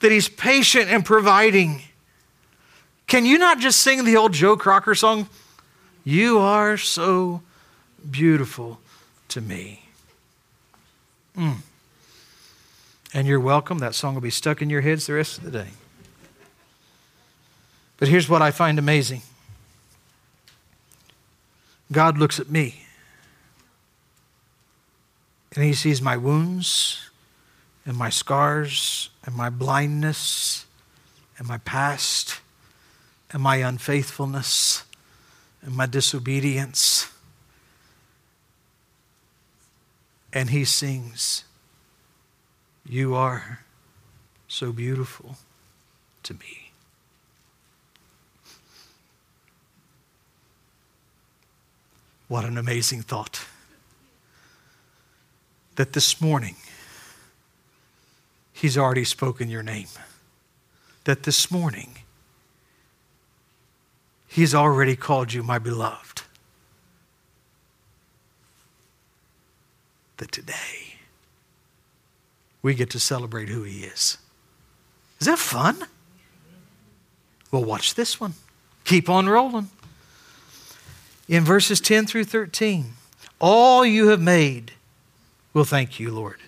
that 0.00 0.12
he's 0.12 0.28
patient 0.28 0.88
and 0.90 1.04
providing. 1.04 1.82
Can 3.08 3.26
you 3.26 3.36
not 3.36 3.58
just 3.58 3.80
sing 3.80 4.04
the 4.04 4.16
old 4.16 4.32
Joe 4.32 4.56
Cocker 4.56 4.94
song? 4.94 5.28
You 6.04 6.38
are 6.38 6.76
so 6.76 7.42
beautiful 8.08 8.78
to 9.30 9.40
me. 9.40 9.79
Mm. 11.40 11.56
And 13.14 13.26
you're 13.26 13.40
welcome. 13.40 13.78
That 13.78 13.94
song 13.94 14.14
will 14.14 14.20
be 14.20 14.30
stuck 14.30 14.60
in 14.60 14.68
your 14.68 14.82
heads 14.82 15.06
the 15.06 15.14
rest 15.14 15.38
of 15.38 15.44
the 15.44 15.50
day. 15.50 15.68
But 17.96 18.08
here's 18.08 18.28
what 18.28 18.42
I 18.42 18.50
find 18.50 18.78
amazing 18.78 19.22
God 21.90 22.18
looks 22.18 22.38
at 22.38 22.50
me 22.50 22.84
and 25.54 25.64
he 25.64 25.72
sees 25.72 26.00
my 26.00 26.16
wounds 26.16 27.10
and 27.84 27.96
my 27.96 28.10
scars 28.10 29.10
and 29.24 29.34
my 29.34 29.50
blindness 29.50 30.66
and 31.38 31.48
my 31.48 31.58
past 31.58 32.40
and 33.32 33.42
my 33.42 33.56
unfaithfulness 33.56 34.84
and 35.62 35.74
my 35.74 35.86
disobedience. 35.86 37.09
And 40.32 40.50
he 40.50 40.64
sings, 40.64 41.44
You 42.84 43.14
are 43.14 43.60
so 44.46 44.72
beautiful 44.72 45.36
to 46.22 46.34
me. 46.34 46.70
What 52.28 52.44
an 52.44 52.56
amazing 52.56 53.02
thought. 53.02 53.44
That 55.74 55.94
this 55.94 56.20
morning, 56.20 56.54
He's 58.52 58.78
already 58.78 59.04
spoken 59.04 59.48
your 59.48 59.62
name. 59.64 59.88
That 61.04 61.24
this 61.24 61.50
morning, 61.50 61.98
He's 64.28 64.54
already 64.54 64.94
called 64.94 65.32
you 65.32 65.42
my 65.42 65.58
beloved. 65.58 66.19
That 70.20 70.30
today 70.30 70.96
we 72.62 72.74
get 72.74 72.90
to 72.90 73.00
celebrate 73.00 73.48
who 73.48 73.62
He 73.62 73.80
is. 73.80 74.18
Is 75.18 75.26
that 75.26 75.38
fun? 75.38 75.78
Well, 77.50 77.64
watch 77.64 77.94
this 77.94 78.20
one. 78.20 78.34
Keep 78.84 79.08
on 79.08 79.28
rolling. 79.28 79.70
In 81.26 81.42
verses 81.42 81.80
10 81.80 82.06
through 82.06 82.24
13, 82.24 82.92
all 83.40 83.84
you 83.84 84.08
have 84.08 84.20
made 84.20 84.72
will 85.54 85.64
thank 85.64 85.98
you, 85.98 86.10
Lord. 86.12 86.38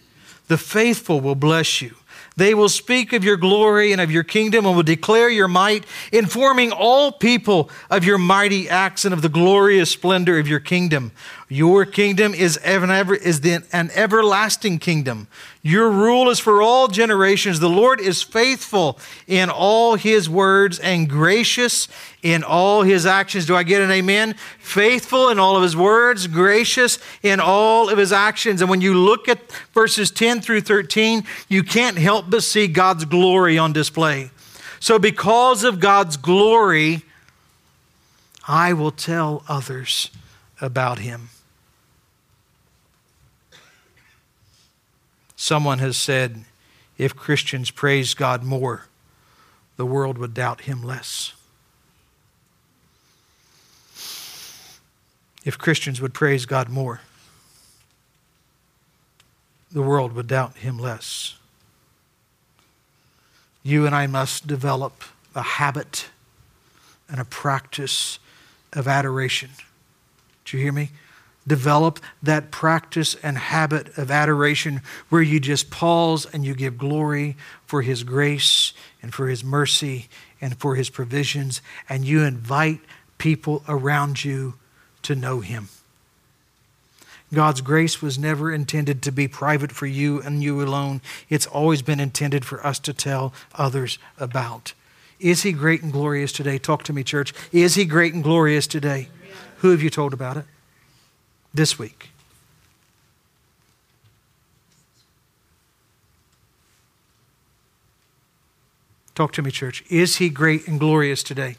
The 0.49 0.59
faithful 0.59 1.21
will 1.21 1.35
bless 1.35 1.81
you. 1.81 1.97
They 2.37 2.55
will 2.55 2.69
speak 2.69 3.13
of 3.13 3.25
your 3.25 3.37
glory 3.37 3.93
and 3.93 4.01
of 4.01 4.11
your 4.11 4.23
kingdom 4.23 4.65
and 4.65 4.75
will 4.75 4.83
declare 4.83 5.29
your 5.29 5.49
might, 5.49 5.85
informing 6.13 6.73
all 6.73 7.13
people 7.13 7.71
of 7.91 8.05
your 8.05 8.19
mighty 8.19 8.69
acts 8.69 9.05
and 9.05 9.13
of 9.13 9.23
the 9.23 9.29
glorious 9.29 9.91
splendor 9.91 10.39
of 10.39 10.49
your 10.49 10.61
kingdom. 10.61 11.13
Your 11.53 11.85
kingdom 11.85 12.33
is, 12.33 12.59
ever, 12.63 12.91
ever, 12.91 13.15
is 13.15 13.43
the, 13.43 13.63
an 13.75 13.91
everlasting 13.95 14.79
kingdom. 14.79 15.29
Your 15.61 15.91
rule 15.91 16.31
is 16.31 16.39
for 16.39 16.63
all 16.63 16.89
generations. 16.89 17.61
The 17.61 17.69
Lord 17.69 18.01
is 18.01 18.23
faithful 18.23 18.99
in 19.27 19.51
all 19.51 19.97
his 19.97 20.31
words 20.31 20.79
and 20.79 21.11
gracious 21.11 21.89
in 22.23 22.43
all 22.43 22.85
his 22.85 23.05
actions. 23.05 23.45
Do 23.45 23.55
I 23.55 23.65
get 23.65 23.83
an 23.83 23.91
amen? 23.91 24.35
Faithful 24.61 25.29
in 25.29 25.39
all 25.39 25.55
of 25.55 25.63
his 25.63 25.77
words, 25.77 26.27
gracious 26.27 26.99
in 27.23 27.39
all 27.39 27.91
of 27.91 27.99
his 27.99 28.13
actions. 28.13 28.63
And 28.63 28.71
when 28.71 28.81
you 28.81 28.95
look 28.95 29.29
at 29.29 29.39
verses 29.75 30.11
10 30.11 30.41
through 30.41 30.63
13, 30.63 31.23
you 31.51 31.63
can't 31.63 31.99
help 31.99 32.31
but 32.31 32.45
see 32.45 32.67
God's 32.67 33.05
glory 33.05 33.59
on 33.59 33.75
display. 33.75 34.31
So, 34.81 34.99
because 34.99 35.65
of 35.65 35.81
God's 35.81 36.17
glory, 36.17 37.03
I 38.49 38.73
will 38.73 38.91
tell 38.91 39.45
others 39.51 40.11
about 40.59 41.01
him. 41.01 41.29
Someone 45.43 45.81
has 45.81 45.97
said 45.97 46.45
if 46.99 47.17
Christians 47.17 47.73
praise 47.73 48.15
God 48.15 48.45
more, 48.45 48.87
the 49.77 49.85
world 49.85 50.17
would 50.17 50.35
doubt 50.35 50.61
him 50.61 50.85
less. 50.85 51.33
If 55.45 55.59
Christians 55.59 56.01
would 56.01 56.15
praise 56.15 56.47
God 56.47 56.69
more, 56.69 57.01
the 59.73 59.83
world 59.83 60.13
would 60.13 60.29
doubt 60.29 60.59
him 60.59 60.79
less. 60.79 61.35
You 63.65 63.85
and 63.85 63.97
I 63.97 64.07
must 64.07 64.47
develop 64.47 65.03
a 65.35 65.43
habit 65.43 66.07
and 67.09 67.21
a 67.21 67.25
practice 67.25 68.21
of 68.73 68.87
adoration. 68.87 69.51
Do 70.45 70.57
you 70.57 70.63
hear 70.63 70.73
me? 70.73 70.93
Develop 71.47 71.99
that 72.23 72.51
practice 72.53 73.17
and 73.17 73.37
habit 73.37 73.97
of 73.99 74.11
adoration 74.11 74.81
where 75.09 75.23
you 75.23 75.41
just 75.41 75.71
pause 75.71 76.25
and 76.27 76.45
you 76.45 76.55
give 76.55 76.79
glory 76.79 77.37
for 77.67 77.83
His 77.83 78.05
grace 78.05 78.73
and 79.03 79.13
for 79.13 79.27
His 79.27 79.43
mercy 79.43 80.09
and 80.41 80.57
for 80.57 80.77
His 80.77 80.89
provisions, 80.89 81.61
and 81.89 82.05
you 82.05 82.23
invite 82.23 82.81
people 83.19 83.65
around 83.69 84.25
you 84.25 84.55
to 85.03 85.15
know 85.17 85.41
Him. 85.41 85.69
God's 87.35 87.63
grace 87.63 88.03
was 88.03 88.19
never 88.19 88.53
intended 88.53 89.03
to 89.03 89.11
be 89.11 89.27
private 89.27 89.73
for 89.73 89.87
you 89.87 90.21
and 90.21 90.43
you 90.43 90.61
alone. 90.61 91.01
It's 91.31 91.47
always 91.47 91.81
been 91.81 91.99
intended 91.99 92.45
for 92.45 92.65
us 92.65 92.79
to 92.81 92.93
tell 92.93 93.33
others 93.55 93.99
about. 94.19 94.75
Is 95.19 95.43
He 95.43 95.53
great 95.53 95.83
and 95.83 95.93
glorious 95.93 96.31
today? 96.31 96.59
Talk 96.59 96.83
to 96.85 96.93
me, 96.93 97.03
church. 97.03 97.33
Is 97.51 97.75
He 97.75 97.85
great 97.85 98.13
and 98.13 98.23
glorious 98.23 98.67
today? 98.67 99.09
Who 99.59 99.71
have 99.71 99.83
you 99.83 99.91
told 99.91 100.13
about 100.13 100.37
it? 100.37 100.45
This 101.55 101.79
week. 101.79 102.11
Talk 109.15 109.33
to 109.33 109.43
me, 109.43 109.51
church. 109.51 109.85
Is 109.91 110.17
he 110.17 110.31
great 110.31 110.67
and 110.67 110.81
glorious 110.81 111.23
today? 111.23 111.57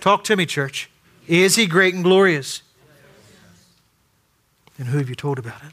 Talk 0.00 0.24
to 0.24 0.36
me, 0.36 0.44
church. 0.44 0.90
Is 1.26 1.56
he 1.56 1.66
great 1.66 1.94
and 1.94 2.04
glorious? 2.04 2.62
And 4.78 4.88
who 4.88 4.98
have 4.98 5.08
you 5.08 5.14
told 5.14 5.38
about 5.38 5.62
it? 5.64 5.72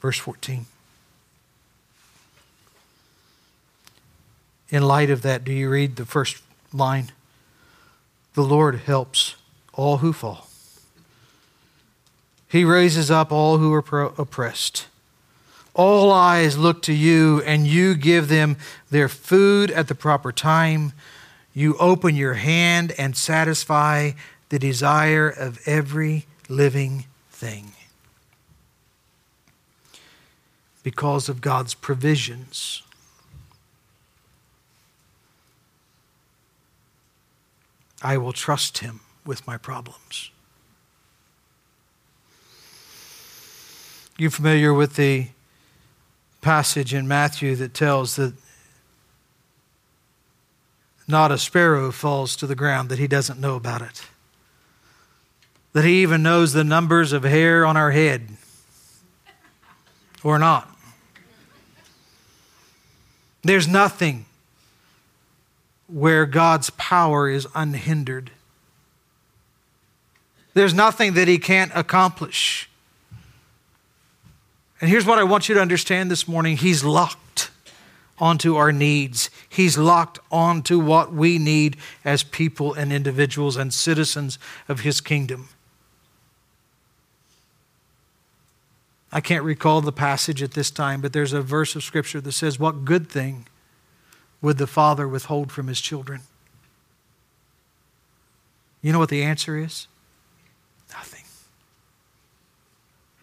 Verse 0.00 0.18
14. 0.18 0.66
In 4.72 4.82
light 4.82 5.10
of 5.10 5.20
that, 5.22 5.44
do 5.44 5.52
you 5.52 5.68
read 5.68 5.96
the 5.96 6.06
first 6.06 6.42
line? 6.72 7.12
The 8.32 8.42
Lord 8.42 8.76
helps 8.76 9.36
all 9.74 9.98
who 9.98 10.14
fall. 10.14 10.48
He 12.48 12.64
raises 12.64 13.10
up 13.10 13.30
all 13.30 13.58
who 13.58 13.72
are 13.74 14.12
oppressed. 14.18 14.86
All 15.74 16.10
eyes 16.10 16.56
look 16.56 16.82
to 16.82 16.92
you, 16.92 17.42
and 17.42 17.66
you 17.66 17.94
give 17.94 18.28
them 18.28 18.56
their 18.90 19.08
food 19.08 19.70
at 19.70 19.88
the 19.88 19.94
proper 19.94 20.32
time. 20.32 20.92
You 21.54 21.76
open 21.76 22.16
your 22.16 22.34
hand 22.34 22.94
and 22.98 23.14
satisfy 23.14 24.12
the 24.48 24.58
desire 24.58 25.28
of 25.28 25.60
every 25.66 26.26
living 26.48 27.04
thing. 27.30 27.72
Because 30.82 31.28
of 31.28 31.42
God's 31.42 31.74
provisions 31.74 32.82
I 38.02 38.18
will 38.18 38.32
trust 38.32 38.78
him 38.78 39.00
with 39.24 39.46
my 39.46 39.56
problems. 39.56 40.30
You 44.18 44.28
familiar 44.30 44.74
with 44.74 44.96
the 44.96 45.28
passage 46.40 46.92
in 46.92 47.06
Matthew 47.08 47.54
that 47.56 47.72
tells 47.72 48.16
that 48.16 48.34
not 51.08 51.30
a 51.30 51.38
sparrow 51.38 51.90
falls 51.90 52.36
to 52.36 52.46
the 52.46 52.54
ground 52.54 52.88
that 52.88 52.98
he 52.98 53.06
doesn't 53.06 53.40
know 53.40 53.56
about 53.56 53.82
it. 53.82 54.02
That 55.72 55.84
he 55.84 56.02
even 56.02 56.22
knows 56.22 56.52
the 56.52 56.64
numbers 56.64 57.12
of 57.12 57.22
hair 57.22 57.64
on 57.64 57.76
our 57.76 57.90
head 57.90 58.28
or 60.22 60.38
not. 60.38 60.68
There's 63.42 63.66
nothing 63.66 64.26
where 65.92 66.24
God's 66.24 66.70
power 66.70 67.28
is 67.28 67.46
unhindered. 67.54 68.30
There's 70.54 70.74
nothing 70.74 71.14
that 71.14 71.28
He 71.28 71.38
can't 71.38 71.70
accomplish. 71.74 72.68
And 74.80 74.90
here's 74.90 75.06
what 75.06 75.18
I 75.18 75.24
want 75.24 75.48
you 75.48 75.54
to 75.54 75.60
understand 75.60 76.10
this 76.10 76.26
morning 76.26 76.56
He's 76.56 76.82
locked 76.82 77.50
onto 78.18 78.56
our 78.56 78.72
needs, 78.72 79.28
He's 79.48 79.76
locked 79.76 80.18
onto 80.30 80.78
what 80.78 81.12
we 81.12 81.38
need 81.38 81.76
as 82.04 82.22
people 82.22 82.72
and 82.72 82.92
individuals 82.92 83.56
and 83.56 83.72
citizens 83.72 84.38
of 84.68 84.80
His 84.80 85.00
kingdom. 85.00 85.50
I 89.14 89.20
can't 89.20 89.44
recall 89.44 89.82
the 89.82 89.92
passage 89.92 90.42
at 90.42 90.52
this 90.52 90.70
time, 90.70 91.02
but 91.02 91.12
there's 91.12 91.34
a 91.34 91.42
verse 91.42 91.76
of 91.76 91.82
Scripture 91.82 92.22
that 92.22 92.32
says, 92.32 92.58
What 92.58 92.86
good 92.86 93.10
thing 93.10 93.46
would 94.42 94.58
the 94.58 94.66
Father 94.66 95.08
withhold 95.08 95.52
from 95.52 95.68
his 95.68 95.80
children? 95.80 96.22
You 98.82 98.92
know 98.92 98.98
what 98.98 99.08
the 99.08 99.22
answer 99.22 99.56
is? 99.56 99.86
Nothing. 100.92 101.24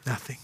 Nothing. 0.06 0.38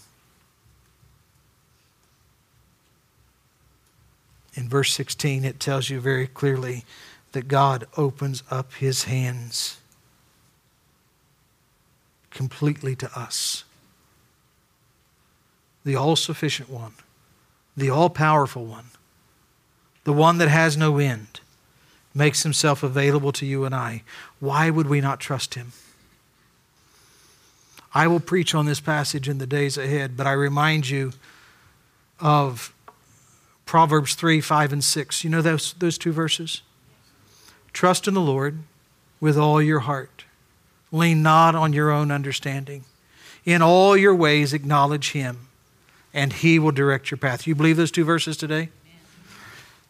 In 4.54 4.68
verse 4.68 4.92
16, 4.92 5.44
it 5.44 5.58
tells 5.58 5.90
you 5.90 6.00
very 6.00 6.26
clearly 6.26 6.84
that 7.32 7.48
God 7.48 7.86
opens 7.96 8.42
up 8.50 8.74
his 8.74 9.04
hands 9.04 9.78
completely 12.30 12.94
to 12.96 13.18
us. 13.18 13.64
The 15.84 15.96
all 15.96 16.16
sufficient 16.16 16.68
one, 16.68 16.92
the 17.76 17.90
all 17.90 18.10
powerful 18.10 18.64
one, 18.64 18.86
the 20.06 20.12
one 20.12 20.38
that 20.38 20.48
has 20.48 20.76
no 20.76 20.98
end, 20.98 21.40
makes 22.14 22.44
himself 22.44 22.84
available 22.84 23.32
to 23.32 23.44
you 23.44 23.64
and 23.64 23.74
I. 23.74 24.04
Why 24.38 24.70
would 24.70 24.86
we 24.86 25.00
not 25.00 25.18
trust 25.18 25.54
him? 25.54 25.72
I 27.92 28.06
will 28.06 28.20
preach 28.20 28.54
on 28.54 28.66
this 28.66 28.78
passage 28.78 29.28
in 29.28 29.38
the 29.38 29.48
days 29.48 29.76
ahead, 29.76 30.16
but 30.16 30.24
I 30.24 30.30
remind 30.30 30.88
you 30.88 31.12
of 32.20 32.72
Proverbs 33.64 34.14
3, 34.14 34.40
5, 34.40 34.74
and 34.74 34.84
6. 34.84 35.24
You 35.24 35.30
know 35.30 35.42
those, 35.42 35.72
those 35.72 35.98
two 35.98 36.12
verses? 36.12 36.62
Trust 37.72 38.06
in 38.06 38.14
the 38.14 38.20
Lord 38.20 38.60
with 39.18 39.36
all 39.36 39.60
your 39.60 39.80
heart. 39.80 40.24
Lean 40.92 41.20
not 41.20 41.56
on 41.56 41.72
your 41.72 41.90
own 41.90 42.12
understanding. 42.12 42.84
In 43.44 43.60
all 43.60 43.96
your 43.96 44.14
ways, 44.14 44.52
acknowledge 44.52 45.10
Him, 45.10 45.48
and 46.14 46.32
He 46.32 46.60
will 46.60 46.70
direct 46.70 47.10
your 47.10 47.18
path. 47.18 47.48
You 47.48 47.56
believe 47.56 47.76
those 47.76 47.90
two 47.90 48.04
verses 48.04 48.36
today? 48.36 48.68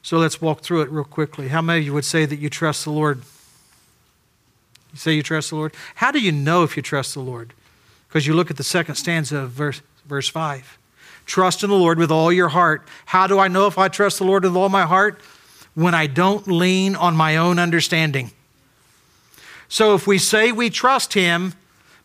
So 0.07 0.19
let's 0.19 0.41
walk 0.41 0.61
through 0.61 0.83
it 0.83 0.91
real 0.91 1.03
quickly. 1.03 1.49
How 1.49 1.61
many 1.61 1.81
of 1.81 1.87
you 1.87 1.93
would 1.93 2.05
say 2.05 2.27
that 2.27 2.39
you 2.39 2.49
trust 2.49 2.85
the 2.85 2.93
Lord? 2.93 3.23
You 4.93 4.99
say 4.99 5.15
you 5.15 5.23
trust 5.25 5.51
the 5.51 5.57
Lord? 5.57 5.75
How 5.97 6.13
do 6.13 6.21
you 6.21 6.31
know 6.31 6.63
if 6.63 6.77
you 6.77 6.83
trust 6.85 7.15
the 7.15 7.21
Lord? 7.21 7.53
Because 8.07 8.25
you 8.25 8.33
look 8.33 8.49
at 8.49 8.57
the 8.57 8.63
second 8.63 8.95
stanza 8.95 9.39
of 9.39 9.51
verse, 9.51 9.83
verse 10.05 10.29
5. 10.29 10.79
Trust 11.27 11.65
in 11.65 11.71
the 11.71 11.77
Lord 11.77 11.99
with 11.99 12.13
all 12.13 12.33
your 12.33 12.51
heart. 12.51 12.87
How 13.07 13.27
do 13.27 13.41
I 13.41 13.49
know 13.49 13.67
if 13.67 13.79
I 13.79 13.89
trust 13.89 14.19
the 14.19 14.25
Lord 14.25 14.45
with 14.45 14.55
all 14.55 14.69
my 14.69 14.85
heart? 14.85 15.21
When 15.75 15.93
I 15.93 16.07
don't 16.07 16.47
lean 16.47 16.95
on 16.95 17.17
my 17.17 17.37
own 17.37 17.59
understanding. 17.59 18.31
So 19.69 19.97
if 19.97 20.07
we 20.07 20.19
say 20.19 20.53
we 20.53 20.71
trust 20.71 21.15
Him, 21.15 21.55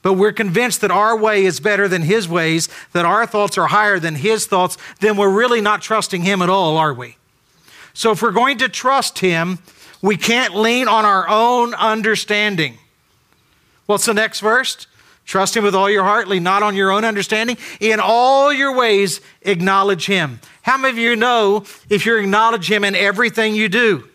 but 0.02 0.14
we're 0.14 0.34
convinced 0.34 0.82
that 0.82 0.90
our 0.90 1.16
way 1.16 1.46
is 1.46 1.60
better 1.60 1.88
than 1.88 2.02
His 2.02 2.28
ways, 2.28 2.68
that 2.94 3.06
our 3.06 3.28
thoughts 3.28 3.60
are 3.60 3.68
higher 3.68 4.00
than 4.00 4.16
His 4.16 4.48
thoughts, 4.48 4.76
then 5.02 5.18
we're 5.18 5.30
really 5.30 5.62
not 5.62 5.84
trusting 5.84 6.24
Him 6.24 6.42
at 6.42 6.50
all, 6.50 6.78
are 6.78 6.96
we? 6.96 7.18
So 7.94 8.12
if 8.12 8.22
we're 8.22 8.32
going 8.32 8.60
to 8.60 8.70
trust 8.70 9.20
Him, 9.20 9.60
we 10.02 10.18
can't 10.18 10.56
lean 10.56 10.88
on 10.88 11.06
our 11.06 11.28
own 11.30 11.74
understanding. 11.74 12.78
What's 13.86 14.06
the 14.06 14.14
next 14.14 14.40
verse? 14.40 14.88
Trust 15.26 15.56
Him 15.56 15.64
with 15.64 15.76
all 15.76 15.90
your 15.90 16.04
heart, 16.04 16.28
lean 16.28 16.44
not 16.44 16.64
on 16.64 16.76
your 16.76 16.92
own 16.92 17.06
understanding. 17.06 17.58
In 17.80 18.00
all 18.02 18.52
your 18.52 18.76
ways, 18.76 19.22
acknowledge 19.44 20.06
Him. 20.06 20.40
How 20.64 20.78
many 20.78 20.92
of 20.92 20.98
you 20.98 21.16
know 21.16 21.66
if 21.90 22.06
you 22.06 22.18
acknowledge 22.18 22.72
Him 22.72 22.84
in 22.84 22.96
everything 22.96 23.56
you 23.56 23.70
do? 23.70 24.08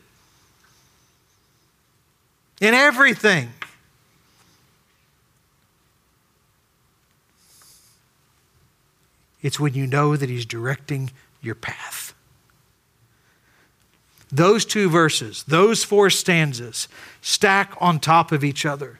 In 2.61 2.75
everything. 2.75 3.51
It's 9.43 9.61
when 9.61 9.75
you 9.75 9.87
know 9.87 10.17
that 10.17 10.29
He's 10.29 10.47
directing 10.47 11.11
your 11.41 11.55
path. 11.55 12.06
Those 14.33 14.65
two 14.65 14.91
verses, 14.91 15.45
those 15.45 15.85
four 15.85 16.11
stanzas, 16.11 16.89
stack 17.23 17.75
on 17.81 18.01
top 18.01 18.33
of 18.33 18.43
each 18.43 18.67
other. 18.67 18.99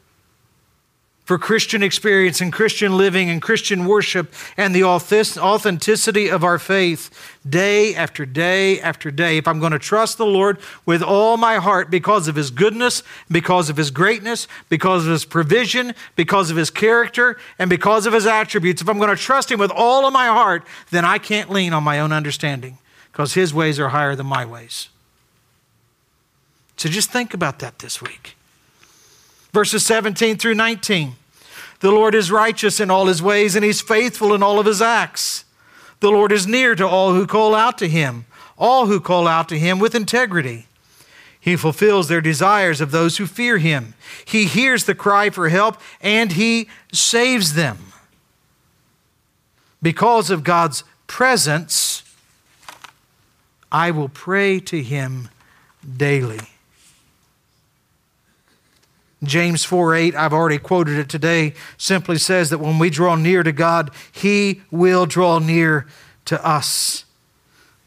for 1.27 1.37
Christian 1.37 1.83
experience 1.83 2.39
and 2.39 2.53
Christian 2.53 2.95
living 2.95 3.29
and 3.29 3.41
Christian 3.41 3.83
worship 3.85 4.33
and 4.55 4.73
the 4.73 4.85
authenticity 4.85 6.29
of 6.29 6.41
our 6.41 6.57
faith 6.57 7.09
day 7.47 7.93
after 7.93 8.25
day 8.25 8.79
after 8.79 9.11
day. 9.11 9.35
If 9.35 9.45
I'm 9.45 9.59
going 9.59 9.73
to 9.73 9.79
trust 9.79 10.17
the 10.17 10.25
Lord 10.25 10.57
with 10.85 11.03
all 11.03 11.35
my 11.35 11.57
heart 11.57 11.91
because 11.91 12.29
of 12.29 12.37
His 12.37 12.49
goodness, 12.49 13.03
because 13.29 13.69
of 13.69 13.75
His 13.75 13.91
greatness, 13.91 14.47
because 14.69 15.05
of 15.05 15.11
His 15.11 15.25
provision, 15.25 15.93
because 16.15 16.49
of 16.49 16.55
His 16.55 16.69
character, 16.69 17.37
and 17.59 17.69
because 17.69 18.05
of 18.05 18.13
His 18.13 18.25
attributes, 18.25 18.81
if 18.81 18.87
I'm 18.87 18.97
going 18.97 19.09
to 19.09 19.21
trust 19.21 19.51
Him 19.51 19.59
with 19.59 19.71
all 19.71 20.07
of 20.07 20.13
my 20.13 20.27
heart, 20.27 20.65
then 20.91 21.03
I 21.03 21.17
can't 21.17 21.49
lean 21.49 21.73
on 21.73 21.83
my 21.83 21.99
own 21.99 22.13
understanding 22.13 22.77
because 23.11 23.33
His 23.33 23.53
ways 23.53 23.81
are 23.81 23.89
higher 23.89 24.15
than 24.15 24.27
my 24.27 24.45
ways. 24.45 24.87
So 26.77 26.89
just 26.89 27.11
think 27.11 27.33
about 27.33 27.59
that 27.59 27.79
this 27.79 28.01
week 28.01 28.37
verses 29.57 29.83
17 29.87 30.37
through 30.37 30.53
19. 30.53 31.15
The 31.79 31.89
Lord 31.91 32.13
is 32.13 32.31
righteous 32.31 32.79
in 32.79 32.91
all 32.91 33.07
his 33.07 33.23
ways, 33.23 33.55
and 33.55 33.65
he's 33.65 33.81
faithful 33.81 34.35
in 34.35 34.43
all 34.43 34.59
of 34.59 34.67
his 34.67 34.83
acts. 34.83 35.45
The 35.99 36.11
Lord 36.11 36.31
is 36.31 36.45
near 36.45 36.75
to 36.75 36.87
all 36.87 37.13
who 37.13 37.25
call 37.25 37.55
out 37.55 37.77
to 37.79 37.87
him, 37.87 38.25
all 38.55 38.85
who 38.85 38.99
call 38.99 39.27
out 39.27 39.49
to 39.49 39.57
him 39.57 39.79
with 39.79 39.95
integrity. 39.95 40.67
He 41.39 41.55
fulfills 41.55 42.07
their 42.07 42.21
desires 42.21 42.79
of 42.81 42.91
those 42.91 43.17
who 43.17 43.25
fear 43.25 43.57
him. 43.57 43.95
He 44.25 44.45
hears 44.45 44.83
the 44.83 44.93
cry 44.93 45.31
for 45.31 45.49
help, 45.49 45.77
and 46.01 46.33
he 46.33 46.69
saves 46.93 47.55
them. 47.55 47.77
Because 49.81 50.29
of 50.29 50.43
God's 50.43 50.83
presence, 51.07 52.03
I 53.71 53.89
will 53.89 54.09
pray 54.09 54.59
to 54.59 54.83
him 54.83 55.29
daily. 55.97 56.56
James 59.23 59.63
4 59.63 59.95
8, 59.95 60.15
I've 60.15 60.33
already 60.33 60.59
quoted 60.59 60.97
it 60.97 61.09
today, 61.09 61.53
simply 61.77 62.17
says 62.17 62.51
that 62.51 62.59
when 62.59 62.77
we 62.77 62.89
draw 62.89 63.15
near 63.15 63.41
to 63.43 63.51
God, 63.51 63.91
He 64.11 64.61
will 64.69 65.05
draw 65.05 65.39
near 65.39 65.87
to 66.25 66.45
us. 66.45 67.05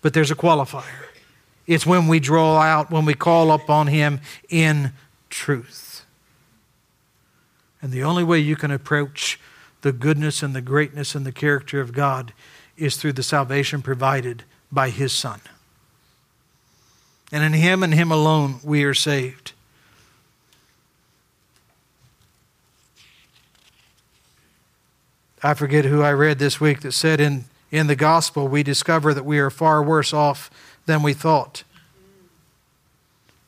But 0.03 0.13
there's 0.13 0.31
a 0.31 0.37
qualifier. 0.37 1.07
It's 1.67 1.87
when 1.87 2.09
we 2.09 2.19
draw 2.19 2.59
out, 2.59 2.91
when 2.91 3.05
we 3.05 3.15
call 3.15 3.53
upon 3.53 3.87
Him 3.87 4.21
in 4.49 4.93
truth. 5.29 6.05
And 7.81 7.93
the 7.93 8.03
only 8.03 8.25
way 8.25 8.41
you 8.41 8.57
can 8.57 8.73
approach 8.73 9.39
the 9.83 9.93
goodness 9.93 10.43
and 10.43 10.55
the 10.55 10.61
greatness 10.61 11.15
and 11.15 11.25
the 11.25 11.33
character 11.33 11.81
of 11.81 11.93
God 11.93 12.33
is 12.77 12.97
through 12.97 13.13
the 13.13 13.23
salvation 13.23 13.83
provided 13.83 14.43
by 14.73 14.91
His 14.91 15.13
Son. 15.13 15.41
And 17.31 17.45
in 17.45 17.53
Him 17.53 17.85
and 17.85 17.95
Him 17.95 18.11
alone 18.11 18.59
we 18.65 18.83
are 18.83 18.95
saved. 18.95 19.53
I 25.43 25.55
forget 25.55 25.87
who 25.87 26.03
I 26.03 26.13
read 26.13 26.39
this 26.39 26.61
week 26.61 26.81
that 26.81 26.93
said 26.93 27.21
in, 27.21 27.47
in 27.71 27.87
the 27.87 27.97
gospel, 27.97 28.47
we 28.47 28.63
discover 28.63 29.15
that 29.15 29.25
we 29.25 29.39
are 29.39 29.51
far 29.51 29.83
worse 29.83 30.13
off 30.13 30.51
than 30.87 31.03
we 31.03 31.15
thought 31.15 31.65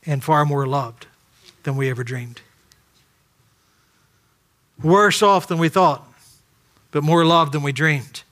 and 0.07 0.25
far 0.25 0.45
more 0.45 0.67
loved 0.67 1.07
than 1.65 1.77
we 1.77 1.91
ever 1.91 2.03
dreamed. 2.03 2.41
Worse 4.83 5.23
off 5.23 5.47
than 5.47 5.59
we 5.59 5.69
thought, 5.69 6.03
but 6.91 7.03
more 7.03 7.25
loved 7.25 7.53
than 7.53 7.63
we 7.63 7.73
dreamed. 7.73 8.23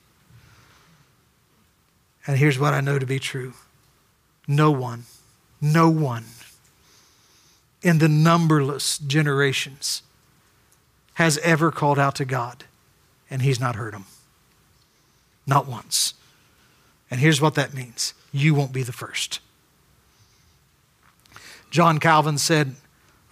And 2.25 2.37
here's 2.37 2.59
what 2.59 2.73
I 2.73 2.81
know 2.81 2.99
to 2.99 3.05
be 3.05 3.19
true 3.19 3.53
no 4.47 4.71
one, 4.71 5.03
no 5.61 5.89
one 5.89 6.25
in 7.83 7.99
the 7.99 8.09
numberless 8.09 8.97
generations 8.97 10.01
has 11.15 11.37
ever 11.39 11.71
called 11.71 11.99
out 11.99 12.15
to 12.15 12.25
God 12.25 12.65
and 13.31 13.41
he's 13.41 13.59
not 13.59 13.77
heard 13.77 13.93
them. 13.93 14.05
Not 15.47 15.67
once. 15.67 16.13
And 17.09 17.19
here's 17.19 17.41
what 17.41 17.55
that 17.55 17.73
means 17.73 18.13
you 18.31 18.53
won't 18.53 18.73
be 18.73 18.83
the 18.83 18.91
first. 18.91 19.39
John 21.71 21.99
Calvin 21.99 22.37
said, 22.37 22.75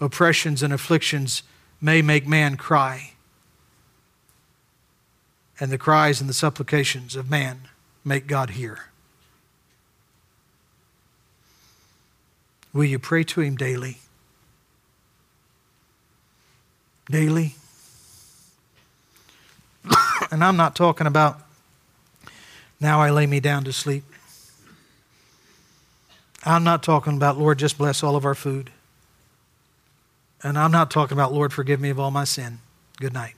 Oppressions 0.02 0.64
and 0.64 0.74
afflictions 0.74 1.44
may 1.82 2.02
make 2.02 2.26
man 2.26 2.56
cry, 2.56 3.12
and 5.60 5.72
the 5.72 5.78
cries 5.78 6.22
and 6.22 6.30
the 6.30 6.34
supplications 6.34 7.18
of 7.18 7.30
man 7.30 7.68
make 8.06 8.28
God 8.28 8.52
hear. 8.52 8.86
Will 12.72 12.86
you 12.86 13.00
pray 13.00 13.24
to 13.26 13.42
him 13.42 13.58
daily? 13.58 13.98
Daily? 17.10 17.56
and 20.32 20.44
I'm 20.44 20.58
not 20.58 20.76
talking 20.76 21.08
about 21.08 21.42
now 22.80 23.02
I 23.02 23.10
lay 23.10 23.28
me 23.28 23.40
down 23.40 23.64
to 23.66 23.74
sleep. 23.74 24.04
I'm 26.46 26.64
not 26.64 26.82
talking 26.82 27.18
about, 27.18 27.38
Lord, 27.38 27.60
just 27.60 27.78
bless 27.78 28.02
all 28.02 28.16
of 28.16 28.26
our 28.26 28.36
food. 28.36 28.72
And 30.42 30.58
I'm 30.58 30.72
not 30.72 30.90
talking 30.90 31.18
about, 31.18 31.34
Lord, 31.34 31.52
forgive 31.52 31.82
me 31.82 31.90
of 31.90 32.00
all 32.00 32.12
my 32.12 32.24
sin. 32.24 32.60
Good 32.98 33.14
night. 33.14 33.36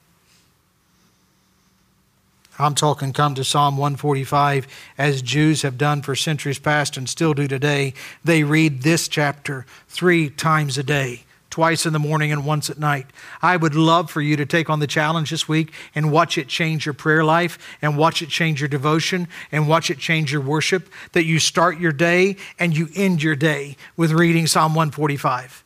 I'm 2.59 2.75
talking, 2.75 3.11
come 3.11 3.33
to 3.35 3.43
Psalm 3.43 3.75
145, 3.77 4.67
as 4.95 5.23
Jews 5.23 5.63
have 5.63 5.79
done 5.79 6.03
for 6.03 6.15
centuries 6.15 6.59
past 6.59 6.95
and 6.95 7.09
still 7.09 7.33
do 7.33 7.47
today. 7.47 7.95
They 8.23 8.43
read 8.43 8.83
this 8.83 9.07
chapter 9.07 9.65
three 9.87 10.29
times 10.29 10.77
a 10.77 10.83
day 10.83 11.23
twice 11.51 11.85
in 11.85 11.93
the 11.93 11.99
morning 11.99 12.31
and 12.31 12.45
once 12.45 12.69
at 12.69 12.79
night. 12.79 13.05
I 13.41 13.57
would 13.57 13.75
love 13.75 14.09
for 14.09 14.21
you 14.21 14.35
to 14.37 14.45
take 14.45 14.69
on 14.69 14.79
the 14.79 14.87
challenge 14.87 15.29
this 15.29 15.47
week 15.47 15.71
and 15.93 16.11
watch 16.11 16.37
it 16.37 16.47
change 16.47 16.85
your 16.85 16.93
prayer 16.93 17.23
life 17.23 17.59
and 17.81 17.97
watch 17.97 18.21
it 18.21 18.29
change 18.29 18.59
your 18.59 18.69
devotion 18.69 19.27
and 19.51 19.67
watch 19.67 19.91
it 19.91 19.99
change 19.99 20.31
your 20.31 20.41
worship. 20.41 20.89
That 21.11 21.25
you 21.25 21.37
start 21.37 21.79
your 21.79 21.91
day 21.91 22.37
and 22.57 22.75
you 22.75 22.87
end 22.95 23.21
your 23.21 23.35
day 23.35 23.75
with 23.95 24.11
reading 24.11 24.47
Psalm 24.47 24.73
145. 24.73 25.63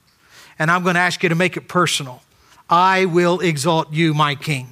And 0.59 0.69
I'm 0.69 0.83
going 0.83 0.95
to 0.95 1.01
ask 1.01 1.23
you 1.23 1.29
to 1.29 1.35
make 1.35 1.55
it 1.55 1.67
personal. 1.67 2.21
I 2.69 3.05
will 3.05 3.39
exalt 3.39 3.93
you, 3.93 4.13
my 4.13 4.35
King. 4.35 4.67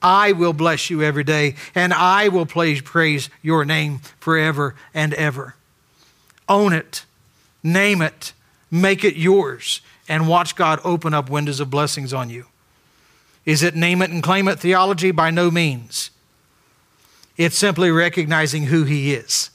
I 0.00 0.32
will 0.32 0.52
bless 0.52 0.90
you 0.90 1.02
every 1.02 1.24
day, 1.24 1.56
and 1.74 1.92
I 1.92 2.28
will 2.28 2.46
praise 2.46 3.28
your 3.42 3.64
name 3.64 4.00
forever 4.20 4.76
and 4.94 5.12
ever. 5.14 5.56
Own 6.48 6.72
it, 6.72 7.04
name 7.64 8.02
it, 8.02 8.32
make 8.70 9.02
it 9.04 9.16
yours 9.16 9.80
and 10.08 10.28
watch 10.28 10.56
God 10.56 10.80
open 10.84 11.14
up 11.14 11.30
windows 11.30 11.60
of 11.60 11.70
blessings 11.70 12.12
on 12.12 12.30
you. 12.30 12.46
Is 13.44 13.62
it 13.62 13.74
name 13.74 14.02
it 14.02 14.10
and 14.10 14.22
claim 14.22 14.48
it 14.48 14.58
theology? 14.58 15.10
By 15.10 15.30
no 15.30 15.50
means. 15.50 16.10
It's 17.36 17.56
simply 17.56 17.90
recognizing 17.90 18.64
who 18.64 18.84
He 18.84 19.14
is 19.14 19.50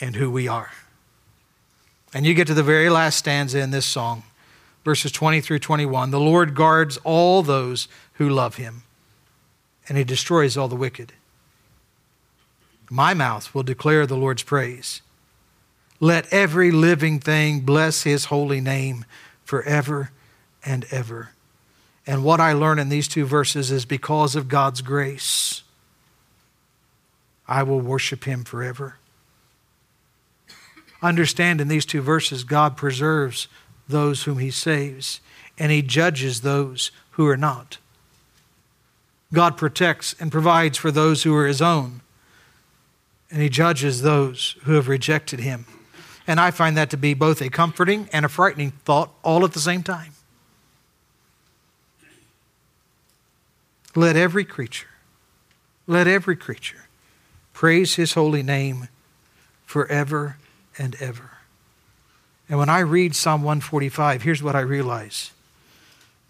and 0.00 0.16
who 0.16 0.30
we 0.30 0.46
are. 0.48 0.70
And 2.14 2.24
you 2.24 2.34
get 2.34 2.46
to 2.46 2.54
the 2.54 2.62
very 2.62 2.88
last 2.88 3.16
stanza 3.16 3.58
in 3.58 3.70
this 3.70 3.86
song, 3.86 4.22
verses 4.84 5.12
20 5.12 5.40
through 5.40 5.58
21. 5.58 6.10
The 6.10 6.20
Lord 6.20 6.54
guards 6.54 6.98
all 7.04 7.42
those 7.42 7.88
who 8.14 8.28
love 8.28 8.56
Him, 8.56 8.84
and 9.88 9.98
He 9.98 10.04
destroys 10.04 10.56
all 10.56 10.68
the 10.68 10.76
wicked. 10.76 11.12
My 12.88 13.14
mouth 13.14 13.52
will 13.54 13.64
declare 13.64 14.06
the 14.06 14.16
Lord's 14.16 14.44
praise. 14.44 15.02
Let 15.98 16.32
every 16.32 16.70
living 16.70 17.20
thing 17.20 17.60
bless 17.60 18.02
his 18.02 18.26
holy 18.26 18.60
name 18.60 19.04
forever 19.44 20.10
and 20.64 20.84
ever. 20.90 21.30
And 22.06 22.22
what 22.22 22.40
I 22.40 22.52
learn 22.52 22.78
in 22.78 22.88
these 22.88 23.08
two 23.08 23.24
verses 23.24 23.70
is 23.70 23.84
because 23.84 24.36
of 24.36 24.48
God's 24.48 24.82
grace, 24.82 25.62
I 27.48 27.62
will 27.62 27.80
worship 27.80 28.24
him 28.24 28.44
forever. 28.44 28.96
Understand 31.02 31.60
in 31.60 31.68
these 31.68 31.86
two 31.86 32.00
verses, 32.00 32.44
God 32.44 32.76
preserves 32.76 33.48
those 33.88 34.24
whom 34.24 34.38
he 34.38 34.50
saves, 34.50 35.20
and 35.58 35.70
he 35.70 35.82
judges 35.82 36.40
those 36.40 36.90
who 37.12 37.26
are 37.26 37.36
not. 37.36 37.78
God 39.32 39.56
protects 39.56 40.14
and 40.18 40.32
provides 40.32 40.78
for 40.78 40.90
those 40.90 41.22
who 41.22 41.34
are 41.34 41.46
his 41.46 41.62
own, 41.62 42.00
and 43.30 43.42
he 43.42 43.48
judges 43.48 44.02
those 44.02 44.56
who 44.64 44.72
have 44.74 44.88
rejected 44.88 45.40
him. 45.40 45.66
And 46.26 46.40
I 46.40 46.50
find 46.50 46.76
that 46.76 46.90
to 46.90 46.96
be 46.96 47.14
both 47.14 47.40
a 47.40 47.48
comforting 47.48 48.08
and 48.12 48.24
a 48.24 48.28
frightening 48.28 48.72
thought 48.84 49.10
all 49.22 49.44
at 49.44 49.52
the 49.52 49.60
same 49.60 49.82
time. 49.82 50.12
Let 53.94 54.16
every 54.16 54.44
creature, 54.44 54.88
let 55.86 56.06
every 56.06 56.36
creature 56.36 56.86
praise 57.54 57.94
his 57.94 58.12
holy 58.12 58.42
name 58.42 58.88
forever 59.64 60.36
and 60.78 60.94
ever. 61.00 61.30
And 62.48 62.58
when 62.58 62.68
I 62.68 62.80
read 62.80 63.16
Psalm 63.16 63.42
145, 63.42 64.22
here's 64.22 64.42
what 64.42 64.54
I 64.54 64.60
realize 64.60 65.32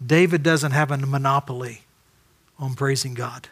David 0.05 0.43
doesn't 0.43 0.71
have 0.71 0.91
a 0.91 0.97
monopoly 0.97 1.81
on 2.59 2.75
praising 2.75 3.13
God. 3.13 3.49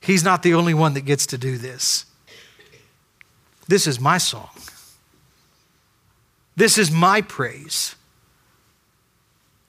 He's 0.00 0.24
not 0.24 0.42
the 0.42 0.54
only 0.54 0.74
one 0.74 0.94
that 0.94 1.02
gets 1.02 1.26
to 1.26 1.38
do 1.38 1.58
this. 1.58 2.06
This 3.68 3.86
is 3.86 4.00
my 4.00 4.18
song. 4.18 4.50
This 6.56 6.78
is 6.78 6.90
my 6.90 7.20
praise. 7.20 7.94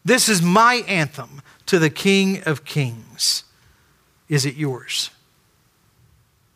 This 0.03 0.27
is 0.27 0.41
my 0.41 0.83
anthem 0.87 1.41
to 1.67 1.79
the 1.79 1.89
King 1.89 2.43
of 2.43 2.65
Kings. 2.65 3.43
Is 4.27 4.45
it 4.45 4.55
yours? 4.55 5.11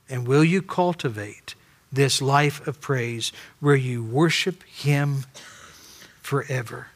And 0.09 0.27
will 0.27 0.43
you 0.43 0.61
cultivate 0.61 1.55
this 1.91 2.21
life 2.21 2.65
of 2.67 2.81
praise 2.81 3.31
where 3.59 3.75
you 3.75 4.03
worship 4.03 4.63
Him 4.63 5.25
forever? 6.21 6.87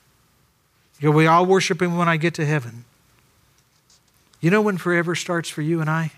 You 1.00 1.10
know, 1.10 1.16
we 1.16 1.28
all 1.28 1.46
worship 1.46 1.82
Him 1.82 1.98
when 1.98 2.10
I 2.10 2.18
get 2.18 2.34
to 2.36 2.46
heaven. 2.46 2.86
You 4.42 4.52
know 4.52 4.62
when 4.62 4.78
forever 4.78 5.16
starts 5.16 5.50
for 5.50 5.62
you 5.62 5.82
and 5.82 5.90
I? 5.90 6.12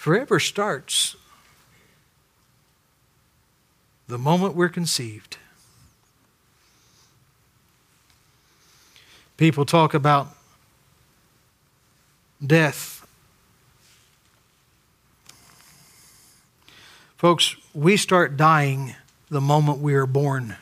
Forever 0.00 0.40
starts 0.40 1.14
the 4.08 4.16
moment 4.16 4.54
we're 4.54 4.70
conceived. 4.70 5.36
People 9.36 9.66
talk 9.66 9.92
about 9.92 10.28
death. 12.44 13.06
Folks, 17.18 17.56
we 17.74 17.98
start 17.98 18.38
dying 18.38 18.94
the 19.28 19.42
moment 19.42 19.80
we 19.80 19.92
are 19.92 20.06
born. 20.06 20.56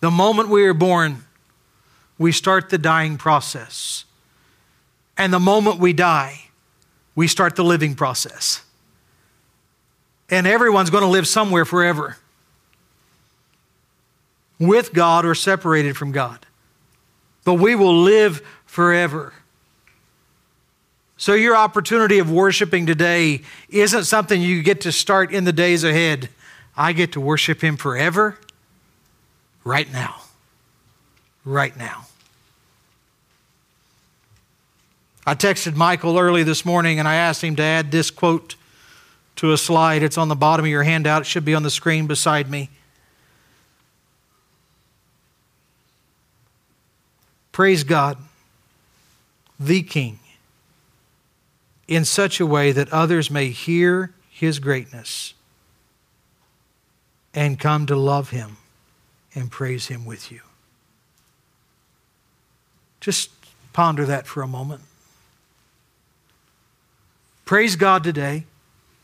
The 0.00 0.10
moment 0.10 0.48
we 0.48 0.64
are 0.64 0.74
born, 0.74 1.22
we 2.18 2.32
start 2.32 2.70
the 2.70 2.78
dying 2.78 3.16
process. 3.16 4.04
And 5.16 5.32
the 5.32 5.38
moment 5.38 5.78
we 5.78 5.92
die, 5.92 6.45
we 7.16 7.26
start 7.26 7.56
the 7.56 7.64
living 7.64 7.96
process. 7.96 8.62
And 10.30 10.46
everyone's 10.46 10.90
going 10.90 11.02
to 11.02 11.08
live 11.08 11.26
somewhere 11.26 11.64
forever 11.64 12.18
with 14.60 14.92
God 14.92 15.24
or 15.24 15.34
separated 15.34 15.96
from 15.96 16.12
God. 16.12 16.46
But 17.44 17.54
we 17.54 17.74
will 17.74 17.96
live 17.96 18.46
forever. 18.66 19.32
So, 21.16 21.32
your 21.32 21.56
opportunity 21.56 22.18
of 22.18 22.30
worshiping 22.30 22.84
today 22.86 23.40
isn't 23.70 24.04
something 24.04 24.40
you 24.40 24.62
get 24.62 24.82
to 24.82 24.92
start 24.92 25.32
in 25.32 25.44
the 25.44 25.52
days 25.52 25.82
ahead. 25.82 26.28
I 26.76 26.92
get 26.92 27.12
to 27.12 27.20
worship 27.20 27.62
Him 27.62 27.78
forever, 27.78 28.38
right 29.64 29.90
now. 29.90 30.16
Right 31.44 31.74
now. 31.76 32.06
I 35.28 35.34
texted 35.34 35.74
Michael 35.74 36.18
early 36.18 36.44
this 36.44 36.64
morning 36.64 37.00
and 37.00 37.08
I 37.08 37.16
asked 37.16 37.42
him 37.42 37.56
to 37.56 37.62
add 37.62 37.90
this 37.90 38.12
quote 38.12 38.54
to 39.36 39.52
a 39.52 39.58
slide. 39.58 40.04
It's 40.04 40.16
on 40.16 40.28
the 40.28 40.36
bottom 40.36 40.64
of 40.64 40.70
your 40.70 40.84
handout, 40.84 41.22
it 41.22 41.24
should 41.26 41.44
be 41.44 41.54
on 41.54 41.64
the 41.64 41.70
screen 41.70 42.06
beside 42.06 42.48
me. 42.48 42.70
Praise 47.50 47.82
God, 47.82 48.18
the 49.58 49.82
King, 49.82 50.20
in 51.88 52.04
such 52.04 52.38
a 52.38 52.46
way 52.46 52.70
that 52.70 52.92
others 52.92 53.30
may 53.30 53.48
hear 53.48 54.12
his 54.30 54.58
greatness 54.58 55.34
and 57.34 57.58
come 57.58 57.86
to 57.86 57.96
love 57.96 58.30
him 58.30 58.58
and 59.34 59.50
praise 59.50 59.88
him 59.88 60.04
with 60.04 60.30
you. 60.30 60.40
Just 63.00 63.30
ponder 63.72 64.04
that 64.04 64.26
for 64.26 64.42
a 64.42 64.46
moment. 64.46 64.82
Praise 67.46 67.76
God 67.76 68.02
today 68.02 68.44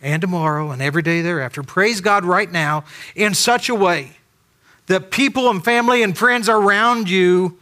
and 0.02 0.20
tomorrow 0.20 0.72
and 0.72 0.82
every 0.82 1.00
day 1.00 1.22
thereafter. 1.22 1.62
Praise 1.62 2.00
God 2.00 2.24
right 2.24 2.50
now 2.50 2.84
in 3.14 3.34
such 3.34 3.68
a 3.68 3.74
way 3.74 4.16
that 4.88 5.12
people 5.12 5.48
and 5.48 5.64
family 5.64 6.02
and 6.02 6.18
friends 6.18 6.48
around 6.48 7.08
you 7.08 7.56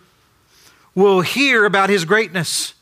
will 0.95 1.20
hear 1.20 1.66
about 1.66 1.91
His 1.91 2.07
greatness. 2.07 2.72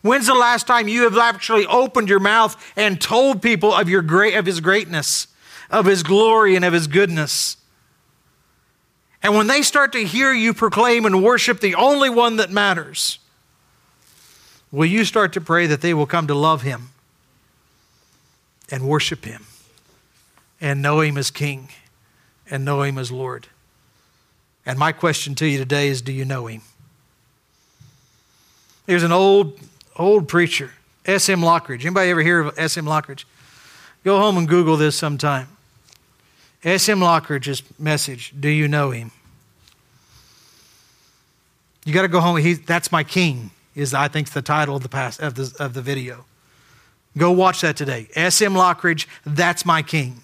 When's 0.00 0.26
the 0.26 0.34
last 0.34 0.66
time 0.66 0.88
you 0.88 1.02
have 1.02 1.18
actually 1.18 1.66
opened 1.66 2.08
your 2.08 2.20
mouth 2.20 2.56
and 2.74 2.98
told 2.98 3.42
people 3.42 3.72
of, 3.74 3.86
your 3.86 4.00
great, 4.00 4.34
of 4.34 4.46
His 4.46 4.60
greatness, 4.60 5.26
of 5.70 5.84
His 5.84 6.02
glory, 6.02 6.56
and 6.56 6.64
of 6.64 6.72
His 6.72 6.86
goodness? 6.86 7.58
And 9.22 9.36
when 9.36 9.46
they 9.46 9.60
start 9.60 9.92
to 9.92 10.04
hear 10.04 10.32
you 10.32 10.54
proclaim 10.54 11.04
and 11.04 11.22
worship 11.22 11.60
the 11.60 11.74
only 11.74 12.08
one 12.08 12.36
that 12.36 12.50
matters, 12.50 13.18
will 14.70 14.86
you 14.86 15.04
start 15.04 15.34
to 15.34 15.40
pray 15.40 15.66
that 15.66 15.82
they 15.82 15.92
will 15.92 16.06
come 16.06 16.26
to 16.28 16.34
love 16.34 16.62
Him? 16.62 16.91
And 18.72 18.88
worship 18.88 19.24
Him 19.24 19.44
and 20.60 20.82
know 20.82 21.00
Him 21.00 21.16
as 21.18 21.30
King 21.30 21.68
and 22.50 22.64
know 22.64 22.82
Him 22.82 22.98
as 22.98 23.12
Lord. 23.12 23.46
And 24.64 24.78
my 24.78 24.90
question 24.90 25.36
to 25.36 25.46
you 25.46 25.58
today 25.58 25.88
is 25.88 26.02
do 26.02 26.10
you 26.10 26.24
know 26.24 26.46
Him? 26.46 26.62
There's 28.86 29.02
an 29.04 29.12
old, 29.12 29.60
old 29.96 30.26
preacher, 30.26 30.72
S.M. 31.04 31.40
Lockridge. 31.40 31.82
Anybody 31.82 32.10
ever 32.10 32.22
hear 32.22 32.40
of 32.40 32.58
S.M. 32.58 32.86
Lockridge? 32.86 33.24
Go 34.02 34.18
home 34.18 34.38
and 34.38 34.48
Google 34.48 34.76
this 34.76 34.96
sometime. 34.96 35.48
S.M. 36.64 36.98
Lockridge's 36.98 37.62
message, 37.78 38.32
Do 38.38 38.48
you 38.48 38.66
know 38.66 38.90
him? 38.90 39.12
You 41.84 41.92
got 41.92 42.02
to 42.02 42.08
go 42.08 42.20
home. 42.20 42.36
He, 42.38 42.54
That's 42.54 42.90
my 42.90 43.04
king, 43.04 43.50
is 43.74 43.92
I 43.92 44.08
think 44.08 44.30
the 44.30 44.42
title 44.42 44.76
of 44.76 44.82
the, 44.82 44.88
past, 44.88 45.20
of 45.20 45.34
the, 45.34 45.52
of 45.58 45.74
the 45.74 45.82
video. 45.82 46.24
Go 47.16 47.30
watch 47.30 47.60
that 47.60 47.76
today. 47.76 48.08
S.M. 48.14 48.54
Lockridge, 48.54 49.06
That's 49.24 49.66
My 49.66 49.82
King. 49.82 50.22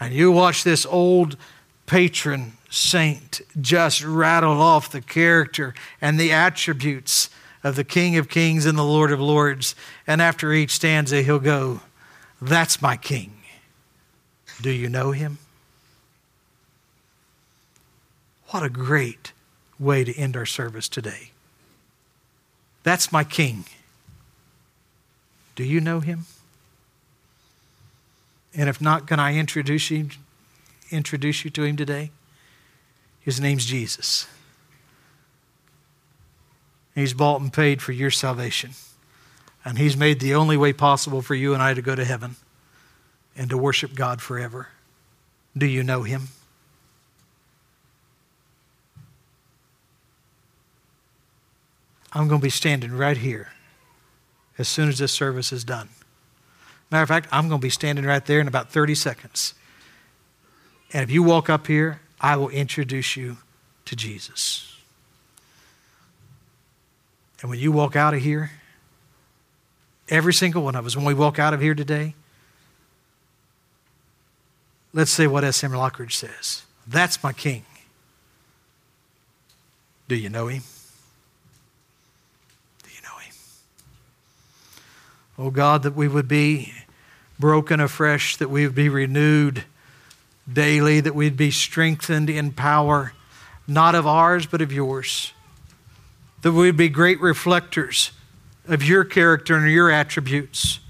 And 0.00 0.12
you 0.12 0.32
watch 0.32 0.64
this 0.64 0.84
old 0.86 1.36
patron 1.86 2.52
saint 2.70 3.40
just 3.60 4.04
rattle 4.04 4.60
off 4.60 4.90
the 4.90 5.00
character 5.00 5.74
and 6.00 6.18
the 6.18 6.32
attributes 6.32 7.30
of 7.64 7.76
the 7.76 7.84
King 7.84 8.16
of 8.16 8.28
Kings 8.28 8.66
and 8.66 8.76
the 8.76 8.84
Lord 8.84 9.12
of 9.12 9.20
Lords. 9.20 9.74
And 10.06 10.20
after 10.20 10.52
each 10.52 10.72
stanza, 10.72 11.22
he'll 11.22 11.38
go, 11.38 11.80
That's 12.40 12.82
my 12.82 12.96
King. 12.96 13.32
Do 14.60 14.70
you 14.70 14.88
know 14.88 15.12
him? 15.12 15.38
What 18.48 18.62
a 18.62 18.70
great 18.70 19.32
way 19.78 20.04
to 20.04 20.14
end 20.14 20.36
our 20.36 20.46
service 20.46 20.88
today. 20.88 21.30
That's 22.82 23.12
my 23.12 23.24
King. 23.24 23.64
Do 25.58 25.64
you 25.64 25.80
know 25.80 25.98
him? 25.98 26.24
And 28.54 28.68
if 28.68 28.80
not, 28.80 29.08
can 29.08 29.18
I 29.18 29.34
introduce 29.34 29.90
you, 29.90 30.10
introduce 30.92 31.44
you 31.44 31.50
to 31.50 31.64
him 31.64 31.76
today? 31.76 32.12
His 33.18 33.40
name's 33.40 33.66
Jesus. 33.66 34.28
He's 36.94 37.12
bought 37.12 37.40
and 37.40 37.52
paid 37.52 37.82
for 37.82 37.90
your 37.90 38.12
salvation. 38.12 38.70
And 39.64 39.78
he's 39.78 39.96
made 39.96 40.20
the 40.20 40.32
only 40.32 40.56
way 40.56 40.72
possible 40.72 41.22
for 41.22 41.34
you 41.34 41.54
and 41.54 41.60
I 41.60 41.74
to 41.74 41.82
go 41.82 41.96
to 41.96 42.04
heaven 42.04 42.36
and 43.36 43.50
to 43.50 43.58
worship 43.58 43.96
God 43.96 44.22
forever. 44.22 44.68
Do 45.56 45.66
you 45.66 45.82
know 45.82 46.04
him? 46.04 46.28
I'm 52.12 52.28
going 52.28 52.40
to 52.40 52.44
be 52.44 52.48
standing 52.48 52.92
right 52.92 53.16
here 53.16 53.48
as 54.58 54.68
soon 54.68 54.88
as 54.88 54.98
this 54.98 55.12
service 55.12 55.52
is 55.52 55.64
done. 55.64 55.88
Matter 56.90 57.02
of 57.02 57.08
fact, 57.08 57.28
I'm 57.30 57.48
going 57.48 57.60
to 57.60 57.64
be 57.64 57.70
standing 57.70 58.04
right 58.04 58.24
there 58.24 58.40
in 58.40 58.48
about 58.48 58.70
30 58.70 58.94
seconds. 58.94 59.54
And 60.92 61.02
if 61.02 61.10
you 61.10 61.22
walk 61.22 61.48
up 61.48 61.66
here, 61.66 62.00
I 62.20 62.36
will 62.36 62.48
introduce 62.48 63.16
you 63.16 63.38
to 63.84 63.94
Jesus. 63.94 64.76
And 67.40 67.50
when 67.50 67.58
you 67.58 67.70
walk 67.70 67.94
out 67.94 68.14
of 68.14 68.20
here, 68.20 68.50
every 70.08 70.34
single 70.34 70.62
one 70.62 70.74
of 70.74 70.86
us, 70.86 70.96
when 70.96 71.04
we 71.04 71.14
walk 71.14 71.38
out 71.38 71.54
of 71.54 71.60
here 71.60 71.74
today, 71.74 72.14
let's 74.92 75.10
say 75.10 75.26
what 75.26 75.44
S.M. 75.44 75.72
Lockridge 75.72 76.12
says 76.12 76.62
That's 76.86 77.22
my 77.22 77.32
king. 77.32 77.64
Do 80.08 80.16
you 80.16 80.30
know 80.30 80.48
him? 80.48 80.62
Oh 85.38 85.50
God, 85.50 85.84
that 85.84 85.94
we 85.94 86.08
would 86.08 86.26
be 86.26 86.72
broken 87.38 87.78
afresh, 87.78 88.36
that 88.38 88.50
we 88.50 88.66
would 88.66 88.74
be 88.74 88.88
renewed 88.88 89.64
daily, 90.52 91.00
that 91.00 91.14
we'd 91.14 91.36
be 91.36 91.52
strengthened 91.52 92.28
in 92.28 92.50
power, 92.50 93.12
not 93.66 93.94
of 93.94 94.04
ours, 94.04 94.46
but 94.46 94.60
of 94.60 94.72
yours. 94.72 95.32
That 96.42 96.52
we'd 96.52 96.76
be 96.76 96.88
great 96.88 97.20
reflectors 97.20 98.10
of 98.66 98.82
your 98.82 99.04
character 99.04 99.56
and 99.56 99.70
your 99.70 99.90
attributes. 99.90 100.80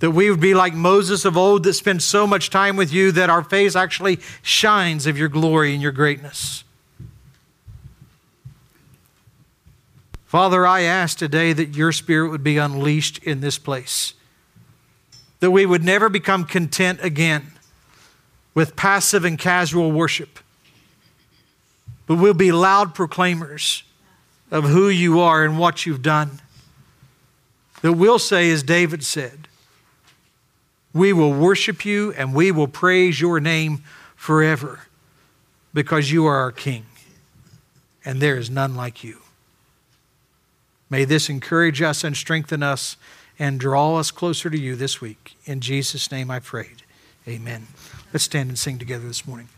That 0.00 0.10
we 0.10 0.28
would 0.28 0.40
be 0.40 0.54
like 0.54 0.74
Moses 0.74 1.24
of 1.24 1.36
old 1.36 1.62
that 1.62 1.74
spent 1.74 2.02
so 2.02 2.26
much 2.26 2.50
time 2.50 2.74
with 2.74 2.92
you 2.92 3.12
that 3.12 3.30
our 3.30 3.44
face 3.44 3.76
actually 3.76 4.18
shines 4.42 5.06
of 5.06 5.16
your 5.16 5.28
glory 5.28 5.72
and 5.72 5.80
your 5.80 5.92
greatness. 5.92 6.64
Father, 10.32 10.66
I 10.66 10.80
ask 10.80 11.18
today 11.18 11.52
that 11.52 11.76
your 11.76 11.92
spirit 11.92 12.30
would 12.30 12.42
be 12.42 12.56
unleashed 12.56 13.18
in 13.18 13.42
this 13.42 13.58
place, 13.58 14.14
that 15.40 15.50
we 15.50 15.66
would 15.66 15.84
never 15.84 16.08
become 16.08 16.44
content 16.44 17.00
again 17.02 17.52
with 18.54 18.74
passive 18.74 19.26
and 19.26 19.38
casual 19.38 19.92
worship, 19.92 20.38
but 22.06 22.14
we'll 22.14 22.32
be 22.32 22.50
loud 22.50 22.94
proclaimers 22.94 23.82
of 24.50 24.64
who 24.64 24.88
you 24.88 25.20
are 25.20 25.44
and 25.44 25.58
what 25.58 25.84
you've 25.84 26.00
done. 26.00 26.40
That 27.82 27.92
we'll 27.92 28.18
say, 28.18 28.50
as 28.50 28.62
David 28.62 29.04
said, 29.04 29.48
we 30.94 31.12
will 31.12 31.34
worship 31.34 31.84
you 31.84 32.14
and 32.14 32.32
we 32.32 32.50
will 32.50 32.68
praise 32.68 33.20
your 33.20 33.38
name 33.38 33.84
forever 34.16 34.80
because 35.74 36.10
you 36.10 36.24
are 36.24 36.38
our 36.38 36.52
King 36.52 36.86
and 38.02 38.18
there 38.18 38.38
is 38.38 38.48
none 38.48 38.74
like 38.74 39.04
you. 39.04 39.21
May 40.92 41.06
this 41.06 41.30
encourage 41.30 41.80
us 41.80 42.04
and 42.04 42.14
strengthen 42.14 42.62
us 42.62 42.98
and 43.38 43.58
draw 43.58 43.96
us 43.96 44.10
closer 44.10 44.50
to 44.50 44.58
you 44.58 44.76
this 44.76 45.00
week. 45.00 45.38
In 45.46 45.62
Jesus' 45.62 46.12
name 46.12 46.30
I 46.30 46.38
prayed. 46.38 46.82
Amen. 47.26 47.68
Let's 48.12 48.24
stand 48.24 48.50
and 48.50 48.58
sing 48.58 48.78
together 48.78 49.06
this 49.06 49.26
morning. 49.26 49.48